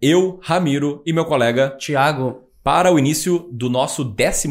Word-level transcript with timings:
eu, 0.00 0.38
Ramiro 0.42 1.02
e 1.06 1.12
meu 1.12 1.24
colega 1.24 1.76
Tiago, 1.78 2.42
para 2.62 2.92
o 2.92 2.98
início 2.98 3.48
do 3.52 3.68
nosso 3.68 4.02
11 4.02 4.48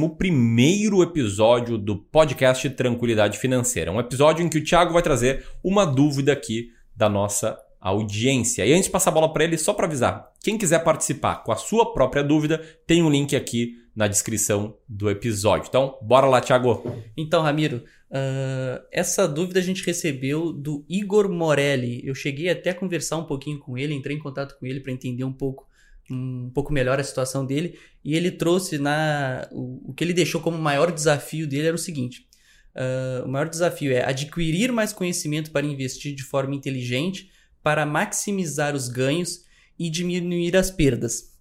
episódio 1.02 1.78
do 1.78 1.96
podcast 1.96 2.70
Tranquilidade 2.72 3.38
Financeira. 3.38 3.92
Um 3.92 4.00
episódio 4.00 4.46
em 4.46 4.50
que 4.50 4.58
o 4.58 4.64
Tiago 4.64 4.94
vai 4.94 5.02
trazer 5.02 5.46
uma 5.64 5.86
dúvida 5.86 6.34
aqui 6.34 6.70
da 6.96 7.10
nossa 7.10 7.58
audiência. 7.80 8.66
E 8.66 8.74
antes 8.74 8.86
de 8.86 8.92
passar 8.92 9.12
a 9.12 9.14
bola 9.14 9.34
para 9.34 9.44
ele, 9.44 9.58
só 9.58 9.74
para 9.74 9.86
avisar: 9.86 10.32
quem 10.42 10.58
quiser 10.58 10.84
participar 10.84 11.44
com 11.44 11.52
a 11.52 11.56
sua 11.56 11.94
própria 11.94 12.24
dúvida, 12.24 12.62
tem 12.86 13.04
um 13.04 13.10
link 13.10 13.36
aqui 13.36 13.83
na 13.96 14.08
descrição 14.08 14.76
do 14.88 15.10
episódio. 15.10 15.68
Então, 15.70 15.98
bora 16.02 16.26
lá, 16.26 16.42
Thiago. 16.42 16.84
Então, 17.16 17.44
Ramiro, 17.44 17.84
uh, 18.10 18.84
essa 18.92 19.28
dúvida 19.28 19.60
a 19.60 19.64
gente 19.64 19.86
recebeu 19.86 20.52
do 20.52 20.84
Igor 20.90 21.30
Morelli. 21.30 22.02
Eu 22.04 22.16
cheguei 22.16 22.50
até 22.50 22.72
a 22.72 22.76
conversar 22.76 23.18
um 23.18 23.26
pouquinho 23.26 23.60
com 23.60 23.78
ele, 23.78 23.94
entrei 23.94 24.16
em 24.16 24.20
contato 24.20 24.58
com 24.58 24.66
ele 24.66 24.80
para 24.80 24.92
entender 24.92 25.24
um 25.24 25.34
pouco 25.34 25.72
um 26.12 26.52
pouco 26.54 26.74
melhor 26.74 27.00
a 27.00 27.04
situação 27.04 27.46
dele 27.46 27.80
e 28.04 28.14
ele 28.14 28.30
trouxe 28.30 28.78
na 28.78 29.48
o, 29.54 29.92
o 29.92 29.94
que 29.94 30.04
ele 30.04 30.14
deixou 30.14 30.42
como 30.42 30.58
maior 30.58 30.92
desafio 30.92 31.48
dele 31.48 31.68
era 31.68 31.76
o 31.76 31.80
seguinte 31.80 32.28
uh, 32.76 33.26
o 33.26 33.30
maior 33.30 33.48
desafio 33.48 33.94
é 33.94 34.04
adquirir 34.04 34.70
mais 34.74 34.92
conhecimento 34.92 35.50
para 35.50 35.66
investir 35.66 36.14
de 36.14 36.22
forma 36.22 36.56
inteligente 36.56 37.32
para 37.64 37.86
maximizar 37.86 38.76
os 38.76 38.90
ganhos 38.90 39.46
e 39.80 39.90
diminuir 39.90 40.58
as 40.58 40.70
perdas 40.70 41.33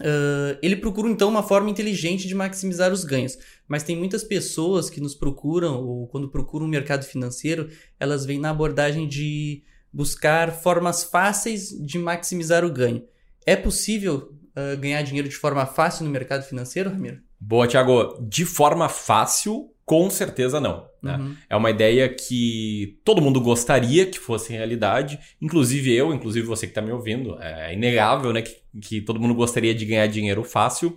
Uh, 0.00 0.58
ele 0.60 0.76
procura 0.76 1.08
então 1.08 1.28
uma 1.28 1.42
forma 1.42 1.70
inteligente 1.70 2.26
de 2.26 2.34
maximizar 2.34 2.92
os 2.92 3.04
ganhos. 3.04 3.38
Mas 3.68 3.82
tem 3.82 3.96
muitas 3.96 4.24
pessoas 4.24 4.90
que 4.90 5.00
nos 5.00 5.14
procuram, 5.14 5.82
ou 5.82 6.06
quando 6.08 6.28
procuram 6.28 6.66
o 6.66 6.68
mercado 6.68 7.04
financeiro, 7.04 7.68
elas 7.98 8.24
vêm 8.24 8.38
na 8.38 8.50
abordagem 8.50 9.06
de 9.06 9.62
buscar 9.92 10.50
formas 10.52 11.04
fáceis 11.04 11.70
de 11.70 11.98
maximizar 11.98 12.64
o 12.64 12.72
ganho. 12.72 13.04
É 13.46 13.54
possível 13.54 14.32
uh, 14.56 14.76
ganhar 14.78 15.02
dinheiro 15.02 15.28
de 15.28 15.36
forma 15.36 15.64
fácil 15.66 16.04
no 16.04 16.10
mercado 16.10 16.42
financeiro, 16.42 16.90
Ramiro? 16.90 17.20
Boa, 17.38 17.68
Thiago. 17.68 18.18
De 18.28 18.44
forma 18.44 18.88
fácil, 18.88 19.70
com 19.84 20.10
certeza 20.10 20.58
não. 20.60 20.88
Né? 21.04 21.16
Uhum. 21.16 21.36
É 21.48 21.56
uma 21.56 21.70
ideia 21.70 22.08
que 22.08 22.98
todo 23.04 23.20
mundo 23.20 23.40
gostaria 23.40 24.06
que 24.06 24.18
fosse 24.18 24.52
realidade, 24.52 25.18
inclusive 25.40 25.92
eu, 25.92 26.12
inclusive 26.12 26.46
você 26.46 26.66
que 26.66 26.70
está 26.70 26.82
me 26.82 26.90
ouvindo. 26.90 27.38
É 27.40 27.74
inegável 27.74 28.32
né, 28.32 28.42
que, 28.42 28.56
que 28.80 29.00
todo 29.00 29.20
mundo 29.20 29.34
gostaria 29.34 29.74
de 29.74 29.84
ganhar 29.84 30.06
dinheiro 30.06 30.42
fácil 30.42 30.96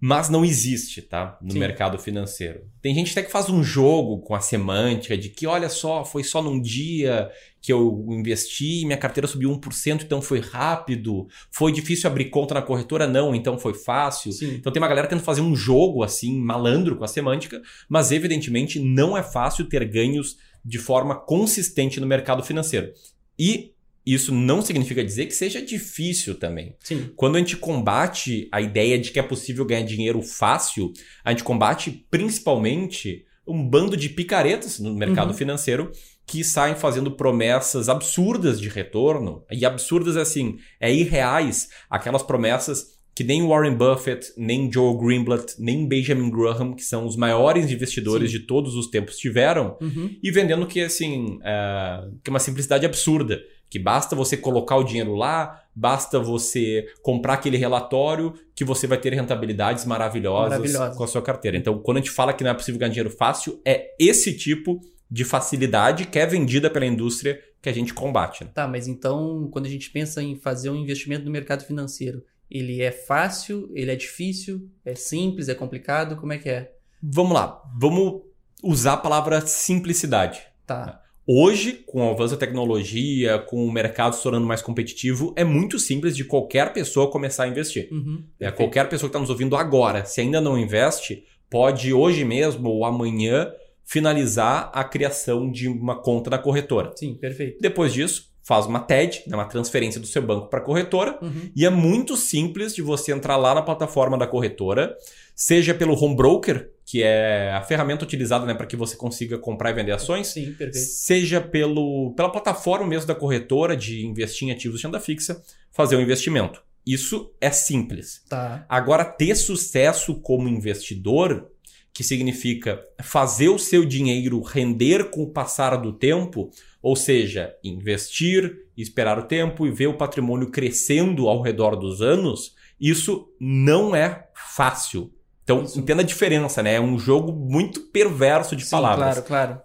mas 0.00 0.28
não 0.28 0.44
existe, 0.44 1.00
tá? 1.00 1.38
No 1.40 1.52
Sim. 1.52 1.58
mercado 1.58 1.98
financeiro. 1.98 2.62
Tem 2.82 2.94
gente 2.94 3.12
até 3.12 3.22
que 3.22 3.30
faz 3.30 3.48
um 3.48 3.62
jogo 3.62 4.18
com 4.18 4.34
a 4.34 4.40
semântica 4.40 5.16
de 5.16 5.28
que, 5.28 5.46
olha 5.46 5.68
só, 5.68 6.04
foi 6.04 6.22
só 6.22 6.42
num 6.42 6.60
dia 6.60 7.30
que 7.62 7.72
eu 7.72 8.04
investi, 8.10 8.84
minha 8.84 8.98
carteira 8.98 9.26
subiu 9.26 9.50
1%, 9.50 10.02
então 10.02 10.20
foi 10.20 10.40
rápido. 10.40 11.26
Foi 11.50 11.72
difícil 11.72 12.10
abrir 12.10 12.26
conta 12.26 12.54
na 12.54 12.62
corretora? 12.62 13.06
Não, 13.06 13.34
então 13.34 13.58
foi 13.58 13.72
fácil. 13.72 14.32
Sim. 14.32 14.56
Então 14.56 14.72
tem 14.72 14.82
uma 14.82 14.88
galera 14.88 15.08
tentando 15.08 15.24
fazer 15.24 15.40
um 15.40 15.56
jogo 15.56 16.02
assim, 16.02 16.38
malandro 16.38 16.96
com 16.96 17.04
a 17.04 17.08
semântica, 17.08 17.62
mas 17.88 18.12
evidentemente 18.12 18.78
não 18.78 19.16
é 19.16 19.22
fácil 19.22 19.66
ter 19.66 19.84
ganhos 19.86 20.36
de 20.64 20.78
forma 20.78 21.14
consistente 21.14 22.00
no 22.00 22.06
mercado 22.06 22.42
financeiro. 22.42 22.92
E 23.38 23.73
isso 24.12 24.34
não 24.34 24.60
significa 24.60 25.02
dizer 25.02 25.26
que 25.26 25.34
seja 25.34 25.62
difícil 25.62 26.34
também. 26.34 26.76
Sim. 26.80 27.10
Quando 27.16 27.36
a 27.36 27.38
gente 27.38 27.56
combate 27.56 28.48
a 28.52 28.60
ideia 28.60 28.98
de 28.98 29.10
que 29.10 29.18
é 29.18 29.22
possível 29.22 29.64
ganhar 29.64 29.82
dinheiro 29.82 30.20
fácil, 30.20 30.92
a 31.24 31.30
gente 31.30 31.44
combate 31.44 32.06
principalmente 32.10 33.24
um 33.46 33.66
bando 33.66 33.96
de 33.96 34.08
picaretas 34.08 34.78
no 34.78 34.94
mercado 34.94 35.28
uhum. 35.28 35.36
financeiro 35.36 35.90
que 36.26 36.42
saem 36.42 36.74
fazendo 36.74 37.10
promessas 37.10 37.88
absurdas 37.88 38.60
de 38.60 38.68
retorno. 38.68 39.44
E 39.50 39.64
absurdas 39.64 40.16
assim, 40.16 40.56
é 40.80 40.92
irreais 40.92 41.68
aquelas 41.90 42.22
promessas 42.22 42.94
que 43.14 43.22
nem 43.22 43.46
Warren 43.46 43.76
Buffett, 43.76 44.32
nem 44.36 44.70
Joe 44.70 44.98
Greenblatt, 44.98 45.54
nem 45.58 45.86
Benjamin 45.86 46.30
Graham, 46.30 46.74
que 46.74 46.82
são 46.82 47.06
os 47.06 47.16
maiores 47.16 47.70
investidores 47.70 48.32
Sim. 48.32 48.38
de 48.38 48.46
todos 48.46 48.74
os 48.74 48.88
tempos, 48.88 49.16
tiveram, 49.16 49.78
uhum. 49.80 50.10
e 50.20 50.30
vendendo 50.32 50.66
que 50.66 50.80
assim, 50.80 51.38
é, 51.44 52.08
que 52.24 52.28
é 52.28 52.32
uma 52.32 52.40
simplicidade 52.40 52.84
absurda 52.84 53.40
que 53.74 53.78
basta 53.80 54.14
você 54.14 54.36
colocar 54.36 54.76
o 54.76 54.84
dinheiro 54.84 55.16
lá, 55.16 55.60
basta 55.74 56.20
você 56.20 56.86
comprar 57.02 57.34
aquele 57.34 57.56
relatório 57.56 58.32
que 58.54 58.64
você 58.64 58.86
vai 58.86 58.96
ter 58.98 59.12
rentabilidades 59.12 59.84
maravilhosas 59.84 60.50
Maravilhosa. 60.60 60.96
com 60.96 61.02
a 61.02 61.08
sua 61.08 61.20
carteira. 61.20 61.56
Então, 61.56 61.80
quando 61.80 61.96
a 61.96 62.00
gente 62.00 62.12
fala 62.12 62.32
que 62.32 62.44
não 62.44 62.52
é 62.52 62.54
possível 62.54 62.78
ganhar 62.78 62.90
dinheiro 62.92 63.10
fácil, 63.10 63.60
é 63.64 63.92
esse 63.98 64.32
tipo 64.32 64.80
de 65.10 65.24
facilidade 65.24 66.06
que 66.06 66.20
é 66.20 66.24
vendida 66.24 66.70
pela 66.70 66.86
indústria 66.86 67.40
que 67.60 67.68
a 67.68 67.72
gente 67.72 67.92
combate. 67.92 68.44
Né? 68.44 68.50
Tá, 68.54 68.68
mas 68.68 68.86
então, 68.86 69.48
quando 69.50 69.66
a 69.66 69.68
gente 69.68 69.90
pensa 69.90 70.22
em 70.22 70.36
fazer 70.36 70.70
um 70.70 70.76
investimento 70.76 71.24
no 71.24 71.32
mercado 71.32 71.64
financeiro, 71.64 72.24
ele 72.48 72.80
é 72.80 72.92
fácil, 72.92 73.68
ele 73.74 73.90
é 73.90 73.96
difícil, 73.96 74.70
é 74.84 74.94
simples, 74.94 75.48
é 75.48 75.54
complicado, 75.56 76.14
como 76.14 76.32
é 76.32 76.38
que 76.38 76.48
é? 76.48 76.72
Vamos 77.02 77.32
lá, 77.32 77.60
vamos 77.76 78.22
usar 78.62 78.92
a 78.92 78.98
palavra 78.98 79.44
simplicidade. 79.44 80.46
Tá. 80.64 81.02
Hoje, 81.26 81.72
com 81.86 82.06
o 82.06 82.10
avanço 82.10 82.34
da 82.34 82.40
tecnologia, 82.40 83.38
com 83.38 83.64
o 83.64 83.72
mercado 83.72 84.14
se 84.14 84.22
tornando 84.22 84.46
mais 84.46 84.60
competitivo, 84.60 85.32
é 85.36 85.42
muito 85.42 85.78
simples 85.78 86.14
de 86.14 86.24
qualquer 86.24 86.72
pessoa 86.74 87.10
começar 87.10 87.44
a 87.44 87.48
investir. 87.48 87.88
Uhum, 87.90 88.22
é, 88.38 88.50
qualquer 88.50 88.88
pessoa 88.90 89.08
que 89.08 89.12
está 89.12 89.20
nos 89.20 89.30
ouvindo 89.30 89.56
agora, 89.56 90.04
se 90.04 90.20
ainda 90.20 90.38
não 90.38 90.58
investe, 90.58 91.24
pode 91.48 91.94
hoje 91.94 92.24
mesmo 92.24 92.68
ou 92.68 92.84
amanhã 92.84 93.50
finalizar 93.84 94.70
a 94.74 94.84
criação 94.84 95.50
de 95.50 95.66
uma 95.66 95.96
conta 96.00 96.28
na 96.28 96.38
corretora. 96.38 96.92
Sim, 96.94 97.14
perfeito. 97.14 97.58
Depois 97.60 97.92
disso, 97.92 98.33
faz 98.44 98.66
uma 98.66 98.78
TED, 98.78 99.24
né, 99.26 99.34
uma 99.34 99.46
transferência 99.46 99.98
do 99.98 100.06
seu 100.06 100.20
banco 100.20 100.48
para 100.48 100.60
a 100.60 100.62
corretora, 100.62 101.18
uhum. 101.20 101.50
e 101.56 101.64
é 101.64 101.70
muito 101.70 102.14
simples 102.14 102.74
de 102.74 102.82
você 102.82 103.10
entrar 103.10 103.38
lá 103.38 103.54
na 103.54 103.62
plataforma 103.62 104.18
da 104.18 104.26
corretora, 104.26 104.94
seja 105.34 105.74
pelo 105.74 105.94
home 105.94 106.14
broker, 106.14 106.70
que 106.84 107.02
é 107.02 107.50
a 107.52 107.62
ferramenta 107.62 108.04
utilizada 108.04 108.44
né, 108.44 108.52
para 108.52 108.66
que 108.66 108.76
você 108.76 108.96
consiga 108.96 109.38
comprar 109.38 109.70
e 109.70 109.72
vender 109.72 109.92
ações, 109.92 110.28
Sim, 110.28 110.52
perfeito. 110.52 110.76
seja 110.76 111.40
pelo, 111.40 112.12
pela 112.14 112.28
plataforma 112.28 112.86
mesmo 112.86 113.06
da 113.06 113.14
corretora 113.14 113.74
de 113.74 114.04
investir 114.04 114.46
em 114.46 114.52
ativos 114.52 114.78
de 114.78 114.86
renda 114.86 115.00
fixa, 115.00 115.42
fazer 115.72 115.96
um 115.96 116.00
investimento. 116.00 116.62
Isso 116.86 117.32
é 117.40 117.50
simples. 117.50 118.22
Tá. 118.28 118.66
Agora, 118.68 119.06
ter 119.06 119.34
sucesso 119.36 120.20
como 120.20 120.48
investidor, 120.48 121.50
que 121.94 122.04
significa 122.04 122.84
fazer 123.00 123.48
o 123.48 123.58
seu 123.58 123.86
dinheiro 123.86 124.42
render 124.42 125.10
com 125.10 125.22
o 125.22 125.30
passar 125.30 125.76
do 125.76 125.92
tempo, 125.94 126.50
ou 126.84 126.94
seja, 126.94 127.56
investir, 127.64 128.58
esperar 128.76 129.18
o 129.18 129.22
tempo 129.22 129.66
e 129.66 129.70
ver 129.70 129.86
o 129.86 129.96
patrimônio 129.96 130.50
crescendo 130.50 131.28
ao 131.30 131.40
redor 131.40 131.76
dos 131.76 132.02
anos, 132.02 132.54
isso 132.78 133.32
não 133.40 133.96
é 133.96 134.28
fácil. 134.34 135.10
Então, 135.42 135.62
Isso. 135.62 135.80
entenda 135.80 136.02
a 136.02 136.04
diferença, 136.04 136.62
né? 136.62 136.74
É 136.74 136.80
um 136.80 136.98
jogo 136.98 137.32
muito 137.32 137.80
perverso 137.90 138.54
de 138.54 138.64
Sim, 138.64 138.70
palavras. 138.72 139.14
Claro, 139.20 139.22
claro. 139.22 139.60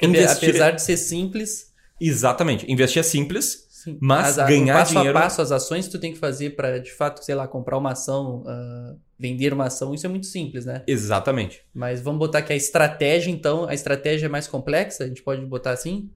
Investir... 0.00 0.50
Apesar 0.50 0.70
de 0.70 0.82
ser 0.82 0.96
simples. 0.96 1.72
Exatamente. 2.00 2.70
Investir 2.70 3.00
é 3.00 3.02
simples, 3.02 3.66
Sim. 3.68 3.98
mas 4.00 4.38
As, 4.38 4.48
ganhar 4.48 4.74
passo 4.74 4.92
dinheiro. 4.92 5.12
Passo 5.12 5.24
a 5.24 5.28
passo, 5.28 5.42
as 5.42 5.50
ações 5.50 5.86
que 5.86 5.92
tu 5.92 5.98
tem 5.98 6.12
que 6.12 6.18
fazer 6.20 6.50
para, 6.50 6.78
de 6.78 6.92
fato, 6.92 7.24
sei 7.24 7.34
lá, 7.34 7.48
comprar 7.48 7.78
uma 7.78 7.92
ação, 7.92 8.42
uh, 8.42 8.96
vender 9.18 9.52
uma 9.52 9.64
ação, 9.64 9.92
isso 9.92 10.06
é 10.06 10.08
muito 10.08 10.26
simples, 10.26 10.64
né? 10.66 10.84
Exatamente. 10.86 11.62
Mas 11.74 12.00
vamos 12.00 12.20
botar 12.20 12.42
que 12.42 12.52
a 12.52 12.56
estratégia, 12.56 13.32
então, 13.32 13.68
a 13.68 13.74
estratégia 13.74 14.26
é 14.26 14.28
mais 14.28 14.46
complexa? 14.46 15.02
A 15.02 15.08
gente 15.08 15.22
pode 15.22 15.44
botar 15.46 15.72
assim? 15.72 16.10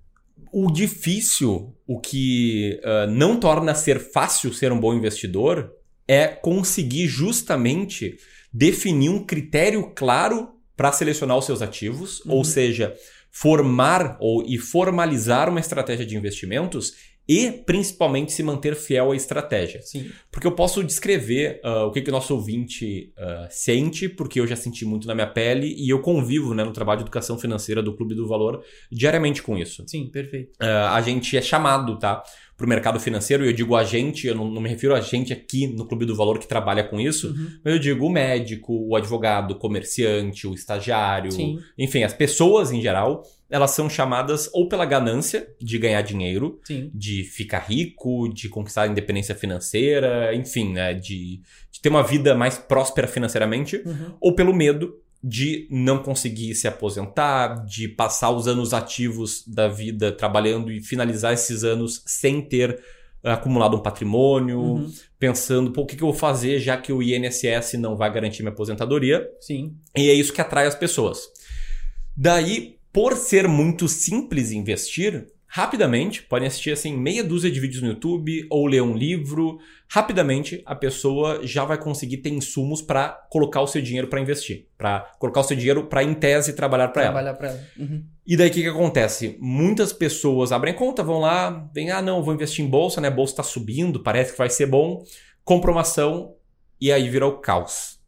O 0.56 0.70
difícil, 0.70 1.74
o 1.84 1.98
que 1.98 2.80
uh, 2.84 3.10
não 3.10 3.40
torna 3.40 3.74
ser 3.74 3.98
fácil 3.98 4.54
ser 4.54 4.70
um 4.70 4.78
bom 4.78 4.94
investidor, 4.94 5.72
é 6.06 6.28
conseguir 6.28 7.08
justamente 7.08 8.16
definir 8.52 9.08
um 9.08 9.26
critério 9.26 9.90
claro 9.96 10.50
para 10.76 10.92
selecionar 10.92 11.36
os 11.36 11.44
seus 11.44 11.60
ativos, 11.60 12.20
uhum. 12.20 12.34
ou 12.34 12.44
seja, 12.44 12.94
formar 13.32 14.16
ou 14.20 14.44
e 14.46 14.56
formalizar 14.56 15.50
uma 15.50 15.58
estratégia 15.58 16.06
de 16.06 16.16
investimentos 16.16 16.94
e 17.28 17.50
principalmente 17.50 18.32
se 18.32 18.42
manter 18.42 18.74
fiel 18.74 19.12
à 19.12 19.16
estratégia. 19.16 19.80
Sim. 19.82 20.10
Porque 20.30 20.46
eu 20.46 20.52
posso 20.52 20.84
descrever 20.84 21.60
uh, 21.64 21.86
o 21.86 21.90
que, 21.90 22.02
que 22.02 22.10
o 22.10 22.12
nosso 22.12 22.34
ouvinte 22.34 23.12
uh, 23.16 23.46
sente, 23.50 24.08
porque 24.08 24.38
eu 24.38 24.46
já 24.46 24.56
senti 24.56 24.84
muito 24.84 25.06
na 25.06 25.14
minha 25.14 25.26
pele 25.26 25.74
e 25.78 25.88
eu 25.88 26.00
convivo 26.00 26.54
né, 26.54 26.62
no 26.64 26.72
trabalho 26.72 26.98
de 26.98 27.04
educação 27.04 27.38
financeira 27.38 27.82
do 27.82 27.96
Clube 27.96 28.14
do 28.14 28.28
Valor 28.28 28.62
diariamente 28.92 29.42
com 29.42 29.56
isso. 29.56 29.84
Sim, 29.86 30.10
perfeito. 30.10 30.52
Uh, 30.60 30.88
a 30.90 31.00
gente 31.00 31.36
é 31.36 31.42
chamado, 31.42 31.98
tá? 31.98 32.22
Para 32.56 32.66
o 32.66 32.68
mercado 32.68 33.00
financeiro, 33.00 33.44
e 33.44 33.48
eu 33.48 33.52
digo 33.52 33.74
a 33.74 33.82
gente, 33.82 34.28
eu 34.28 34.34
não, 34.34 34.48
não, 34.48 34.62
me 34.62 34.68
refiro 34.68 34.94
a 34.94 35.00
gente 35.00 35.32
aqui 35.32 35.66
no 35.66 35.88
Clube 35.88 36.06
do 36.06 36.14
Valor 36.14 36.38
que 36.38 36.46
trabalha 36.46 36.84
com 36.84 37.00
isso, 37.00 37.28
uhum. 37.28 37.48
mas 37.64 37.74
eu 37.74 37.80
digo 37.80 38.06
o 38.06 38.10
médico, 38.10 38.72
o 38.88 38.94
advogado, 38.94 39.52
o 39.52 39.58
comerciante, 39.58 40.46
o 40.46 40.54
estagiário, 40.54 41.32
Sim. 41.32 41.58
enfim, 41.76 42.04
as 42.04 42.14
pessoas 42.14 42.70
em 42.70 42.80
geral 42.80 43.24
elas 43.50 43.70
são 43.72 43.88
chamadas 43.88 44.48
ou 44.52 44.68
pela 44.68 44.84
ganância 44.84 45.48
de 45.60 45.78
ganhar 45.78 46.02
dinheiro, 46.02 46.60
Sim. 46.64 46.90
de 46.94 47.24
ficar 47.24 47.60
rico, 47.60 48.28
de 48.28 48.48
conquistar 48.48 48.82
a 48.82 48.88
independência 48.88 49.34
financeira, 49.34 50.34
enfim, 50.34 50.72
né, 50.72 50.94
de, 50.94 51.40
de 51.70 51.80
ter 51.80 51.88
uma 51.88 52.02
vida 52.02 52.34
mais 52.34 52.58
próspera 52.58 53.06
financeiramente, 53.06 53.82
uhum. 53.84 54.16
ou 54.20 54.34
pelo 54.34 54.54
medo 54.54 54.98
de 55.22 55.66
não 55.70 56.02
conseguir 56.02 56.54
se 56.54 56.68
aposentar, 56.68 57.64
de 57.64 57.88
passar 57.88 58.30
os 58.30 58.46
anos 58.46 58.74
ativos 58.74 59.42
da 59.46 59.68
vida 59.68 60.12
trabalhando 60.12 60.70
e 60.70 60.82
finalizar 60.82 61.32
esses 61.32 61.64
anos 61.64 62.02
sem 62.06 62.42
ter 62.42 62.78
acumulado 63.22 63.74
um 63.74 63.80
patrimônio, 63.80 64.60
uhum. 64.60 64.92
pensando, 65.18 65.70
pô, 65.70 65.80
o 65.82 65.86
que, 65.86 65.96
que 65.96 66.02
eu 66.02 66.08
vou 66.08 66.16
fazer 66.16 66.58
já 66.58 66.76
que 66.76 66.92
o 66.92 67.02
INSS 67.02 67.74
não 67.78 67.96
vai 67.96 68.12
garantir 68.12 68.42
minha 68.42 68.52
aposentadoria? 68.52 69.26
Sim. 69.40 69.74
E 69.96 70.10
é 70.10 70.12
isso 70.12 70.32
que 70.32 70.42
atrai 70.42 70.66
as 70.66 70.74
pessoas. 70.74 71.20
Daí, 72.14 72.76
por 72.94 73.16
ser 73.16 73.48
muito 73.48 73.88
simples 73.88 74.52
investir, 74.52 75.26
rapidamente, 75.48 76.22
podem 76.22 76.46
assistir 76.46 76.70
assim 76.70 76.96
meia 76.96 77.24
dúzia 77.24 77.50
de 77.50 77.58
vídeos 77.58 77.82
no 77.82 77.88
YouTube 77.88 78.46
ou 78.48 78.68
ler 78.68 78.82
um 78.82 78.96
livro, 78.96 79.58
rapidamente 79.90 80.62
a 80.64 80.76
pessoa 80.76 81.40
já 81.42 81.64
vai 81.64 81.76
conseguir 81.76 82.18
ter 82.18 82.30
insumos 82.30 82.80
para 82.80 83.08
colocar 83.30 83.62
o 83.62 83.66
seu 83.66 83.82
dinheiro 83.82 84.06
para 84.06 84.20
investir, 84.20 84.68
para 84.78 85.12
colocar 85.18 85.40
o 85.40 85.42
seu 85.42 85.56
dinheiro 85.56 85.88
para 85.88 86.04
em 86.04 86.14
tese 86.14 86.52
trabalhar 86.52 86.86
para 86.90 87.02
ela. 87.02 87.12
Trabalhar 87.12 87.34
para 87.34 87.48
ela. 87.48 87.60
Uhum. 87.76 88.04
E 88.24 88.36
daí 88.36 88.48
o 88.48 88.52
que, 88.52 88.62
que 88.62 88.68
acontece? 88.68 89.36
Muitas 89.40 89.92
pessoas 89.92 90.52
abrem 90.52 90.72
conta, 90.72 91.02
vão 91.02 91.18
lá, 91.18 91.68
vem, 91.74 91.90
ah 91.90 92.00
não, 92.00 92.22
vou 92.22 92.32
investir 92.32 92.64
em 92.64 92.68
bolsa, 92.68 93.00
né? 93.00 93.08
A 93.08 93.10
bolsa 93.10 93.32
está 93.32 93.42
subindo, 93.42 94.04
parece 94.04 94.30
que 94.30 94.38
vai 94.38 94.48
ser 94.48 94.66
bom, 94.66 95.02
compra 95.44 95.72
uma 95.72 95.80
ação 95.80 96.36
e 96.80 96.92
aí 96.92 97.08
vira 97.08 97.26
o 97.26 97.38
caos. 97.38 97.98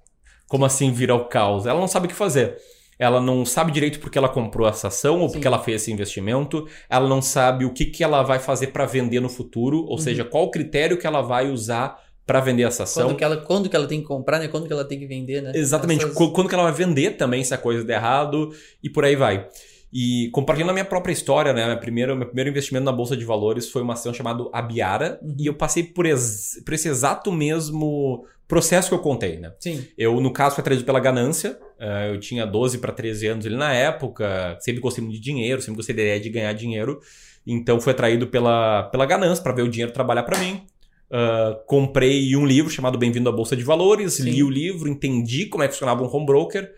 Como 0.47 0.65
assim 0.65 0.93
vira 0.93 1.13
o 1.13 1.25
caos? 1.25 1.67
Ela 1.67 1.81
não 1.81 1.89
sabe 1.89 2.07
o 2.07 2.09
que 2.09 2.15
fazer. 2.15 2.57
Ela 2.99 3.21
não 3.21 3.45
sabe 3.45 3.73
direito 3.73 4.01
porque 4.01 4.17
ela 4.17 4.29
comprou 4.29 4.67
essa 4.67 4.89
ação 4.89 5.21
ou 5.21 5.29
Sim. 5.29 5.35
porque 5.35 5.47
ela 5.47 5.59
fez 5.59 5.83
esse 5.83 5.93
investimento. 5.93 6.67
Ela 6.89 7.09
não 7.09 7.21
sabe 7.21 7.65
o 7.65 7.73
que, 7.73 7.87
que 7.87 8.03
ela 8.03 8.23
vai 8.23 8.39
fazer 8.39 8.69
para 8.69 8.87
vender 8.87 9.21
no 9.21 9.29
futuro, 9.29 9.85
ou 9.85 9.93
uhum. 9.93 9.99
seja, 9.99 10.25
qual 10.25 10.45
o 10.45 10.51
critério 10.51 10.97
que 10.97 11.07
ela 11.07 11.21
vai 11.21 11.51
usar 11.51 12.03
para 12.27 12.41
vender 12.41 12.65
essa 12.65 12.83
ação. 12.83 13.09
Quando 13.09 13.17
que, 13.17 13.25
ela, 13.25 13.37
quando 13.37 13.69
que 13.71 13.77
ela 13.77 13.87
tem 13.87 14.01
que 14.01 14.07
comprar, 14.07 14.41
né? 14.41 14.49
Quando 14.49 14.67
que 14.67 14.73
ela 14.73 14.85
tem 14.85 14.99
que 14.99 15.07
vender, 15.07 15.41
né? 15.41 15.53
Exatamente. 15.55 16.05
Essas... 16.05 16.17
Quando 16.17 16.49
que 16.49 16.55
ela 16.55 16.65
vai 16.65 16.73
vender 16.73 17.13
também 17.13 17.45
se 17.45 17.55
a 17.55 17.59
coisa 17.59 17.85
der 17.85 17.95
errado 17.99 18.51
e 18.83 18.91
por 18.91 19.05
aí 19.05 19.15
vai. 19.15 19.47
E 19.93 20.29
compartilhando 20.33 20.71
a 20.71 20.73
minha 20.73 20.85
própria 20.85 21.13
história, 21.13 21.53
né? 21.53 21.65
Minha 21.65 21.79
primeira, 21.79 22.17
meu 22.17 22.27
primeiro 22.27 22.51
investimento 22.51 22.85
na 22.85 22.93
Bolsa 22.93 23.17
de 23.17 23.25
Valores 23.25 23.71
foi 23.71 23.81
uma 23.81 23.93
ação 23.93 24.13
chamada 24.13 24.45
Abiara. 24.53 25.21
Uhum. 25.23 25.37
E 25.39 25.47
eu 25.47 25.55
passei 25.55 25.85
por, 25.85 26.05
ex, 26.05 26.61
por 26.65 26.75
esse 26.75 26.89
exato 26.89 27.31
mesmo 27.31 28.27
processo 28.47 28.89
que 28.89 28.95
eu 28.95 28.99
contei, 28.99 29.39
né? 29.39 29.53
Sim. 29.59 29.85
Eu, 29.97 30.21
no 30.21 30.33
caso, 30.33 30.55
fui 30.55 30.63
atraído 30.63 30.85
pela 30.85 31.01
ganância. 31.01 31.59
Uh, 31.81 32.15
eu 32.15 32.21
tinha 32.21 32.47
12 32.47 32.79
para 32.79 32.93
13 32.93 33.27
anos 33.27 33.47
ali 33.47 33.57
na 33.57 33.73
época. 33.73 34.57
Sempre 34.61 34.81
gostei 34.81 35.03
muito 35.03 35.17
de 35.17 35.23
dinheiro, 35.23 35.61
sempre 35.61 35.77
gostei 35.77 35.95
da 35.95 36.03
ideia 36.03 36.21
de 36.21 36.31
ganhar 36.31 36.53
dinheiro. 36.53 37.01
Então, 37.47 37.81
fui 37.81 37.93
atraído 37.93 38.27
pela, 38.27 38.85
pela 38.85 39.07
ganância, 39.07 39.43
para 39.43 39.53
ver 39.53 39.63
o 39.63 39.69
dinheiro 39.69 39.93
trabalhar 39.93 40.23
para 40.23 40.39
mim. 40.39 40.63
Uh, 41.09 41.65
comprei 41.67 42.35
um 42.35 42.45
livro 42.45 42.71
chamado 42.71 42.99
Bem-vindo 42.99 43.29
à 43.29 43.33
Bolsa 43.33 43.57
de 43.57 43.63
Valores, 43.63 44.15
Sim. 44.15 44.25
li 44.25 44.43
o 44.43 44.51
livro, 44.51 44.89
entendi 44.89 45.47
como 45.47 45.63
é 45.63 45.69
que 45.69 45.75
funcionava 45.75 46.03
um 46.03 46.13
home 46.13 46.27
broker. 46.27 46.69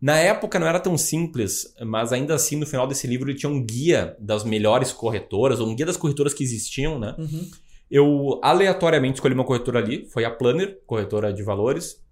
Na 0.00 0.16
época 0.16 0.58
não 0.58 0.66
era 0.66 0.80
tão 0.80 0.96
simples, 0.98 1.74
mas 1.80 2.12
ainda 2.12 2.34
assim 2.34 2.56
no 2.56 2.66
final 2.66 2.86
desse 2.86 3.06
livro 3.06 3.30
ele 3.30 3.38
tinha 3.38 3.50
um 3.50 3.64
guia 3.64 4.16
das 4.18 4.44
melhores 4.44 4.92
corretoras, 4.92 5.60
ou 5.60 5.68
um 5.68 5.74
guia 5.74 5.86
das 5.86 5.96
corretoras 5.96 6.34
que 6.34 6.42
existiam, 6.42 6.98
né? 6.98 7.14
Uhum. 7.18 7.50
Eu 7.90 8.40
aleatoriamente 8.42 9.16
escolhi 9.16 9.34
uma 9.34 9.44
corretora 9.44 9.78
ali, 9.78 10.06
foi 10.06 10.24
a 10.24 10.30
Planner, 10.30 10.80
corretora 10.86 11.32
de 11.32 11.42
valores. 11.42 12.02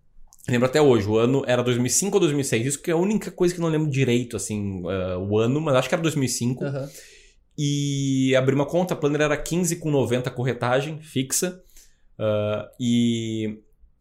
lembro 0.48 0.66
até 0.66 0.80
hoje, 0.80 1.08
o 1.08 1.18
ano 1.18 1.42
era 1.46 1.62
2005 1.62 2.16
ou 2.16 2.20
2006, 2.20 2.66
isso 2.66 2.82
que 2.82 2.90
é 2.90 2.94
a 2.94 2.96
única 2.96 3.30
coisa 3.30 3.54
que 3.54 3.60
eu 3.60 3.62
não 3.62 3.70
lembro 3.70 3.90
direito, 3.90 4.36
assim, 4.36 4.82
uh, 4.82 5.18
o 5.18 5.38
ano, 5.38 5.60
mas 5.60 5.74
acho 5.74 5.88
que 5.88 5.94
era 5.94 6.02
2005. 6.02 6.64
Uhum. 6.64 6.88
E 7.58 8.34
abri 8.36 8.54
uma 8.54 8.66
conta, 8.66 8.94
a 8.94 8.96
Planner 8.96 9.22
era 9.22 9.36
15,90 9.36 10.30
corretagem 10.30 11.00
fixa. 11.00 11.62
Uh, 12.18 12.68
e 12.78 13.58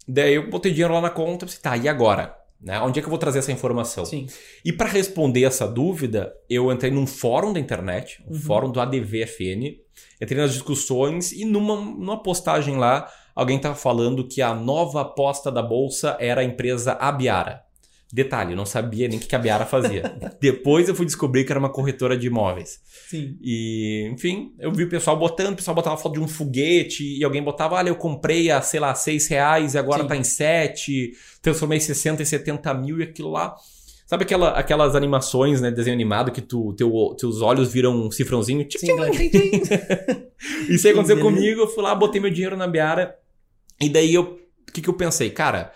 daí 0.07 0.35
eu 0.35 0.49
botei 0.49 0.71
dinheiro 0.71 0.93
lá 0.93 1.01
na 1.01 1.09
conta 1.09 1.45
e 1.45 1.47
pensei, 1.47 1.61
tá, 1.61 1.75
e 1.77 1.87
agora? 1.87 2.40
Né? 2.61 2.79
Onde 2.79 2.99
é 2.99 3.01
que 3.01 3.07
eu 3.07 3.09
vou 3.09 3.17
trazer 3.17 3.39
essa 3.39 3.51
informação? 3.51 4.05
Sim. 4.05 4.27
E 4.63 4.71
para 4.71 4.87
responder 4.87 5.43
essa 5.43 5.67
dúvida, 5.67 6.31
eu 6.47 6.71
entrei 6.71 6.91
num 6.91 7.07
fórum 7.07 7.51
da 7.51 7.59
internet, 7.59 8.23
um 8.27 8.33
uhum. 8.33 8.39
fórum 8.39 8.71
do 8.71 8.79
ADVFN, 8.79 9.77
entrei 10.21 10.39
nas 10.39 10.53
discussões 10.53 11.31
e 11.31 11.43
numa, 11.43 11.75
numa 11.75 12.21
postagem 12.21 12.77
lá, 12.77 13.11
alguém 13.35 13.57
estava 13.57 13.75
falando 13.75 14.27
que 14.27 14.41
a 14.41 14.53
nova 14.53 15.01
aposta 15.01 15.51
da 15.51 15.63
bolsa 15.63 16.15
era 16.19 16.41
a 16.41 16.43
empresa 16.43 16.93
Abiara. 16.93 17.63
Detalhe, 18.13 18.51
eu 18.51 18.57
não 18.57 18.65
sabia 18.65 19.07
nem 19.07 19.17
o 19.17 19.21
que 19.21 19.33
a 19.33 19.39
Biara 19.39 19.65
fazia. 19.65 20.13
Depois 20.41 20.89
eu 20.89 20.95
fui 20.95 21.05
descobrir 21.05 21.45
que 21.45 21.51
era 21.51 21.59
uma 21.59 21.69
corretora 21.69 22.17
de 22.17 22.27
imóveis. 22.27 22.81
Sim. 23.09 23.37
E, 23.41 24.09
enfim, 24.11 24.53
eu 24.59 24.69
vi 24.71 24.83
o 24.83 24.89
pessoal 24.89 25.17
botando, 25.17 25.53
o 25.53 25.55
pessoal 25.55 25.73
botava 25.73 25.95
foto 25.95 26.13
de 26.13 26.19
um 26.19 26.27
foguete 26.27 27.03
e 27.03 27.23
alguém 27.23 27.41
botava, 27.41 27.75
olha, 27.75 27.87
eu 27.87 27.95
comprei 27.95 28.51
a, 28.51 28.61
sei 28.61 28.81
lá, 28.81 28.93
6 28.93 29.27
reais 29.27 29.75
e 29.75 29.77
agora 29.77 30.01
Sim. 30.01 30.09
tá 30.09 30.17
em 30.17 30.25
7, 30.25 31.13
transformei 31.41 31.79
60 31.79 32.21
e 32.21 32.25
70 32.25 32.73
mil 32.73 32.99
e 32.99 33.03
aquilo 33.03 33.31
lá. 33.31 33.55
Sabe 34.05 34.25
aquela, 34.25 34.49
aquelas 34.49 34.93
animações, 34.93 35.61
né, 35.61 35.71
desenho 35.71 35.95
animado, 35.95 36.33
que 36.33 36.41
tu, 36.41 36.73
teu, 36.73 37.15
teus 37.17 37.41
olhos 37.41 37.71
viram 37.71 38.07
um 38.07 38.11
cifrãozinho? 38.11 38.67
Sim, 38.69 38.87
tchim, 38.87 39.61
Isso 40.67 40.85
aí 40.85 40.91
aconteceu 40.91 41.21
comigo, 41.21 41.61
eu 41.61 41.67
fui 41.67 41.81
lá, 41.81 41.95
botei 41.95 42.19
meu 42.19 42.29
dinheiro 42.29 42.57
na 42.57 42.67
Biara 42.67 43.15
e 43.79 43.87
daí 43.87 44.13
eu, 44.13 44.37
o 44.67 44.71
que, 44.73 44.81
que 44.81 44.89
eu 44.89 44.95
pensei? 44.95 45.29
Cara 45.29 45.71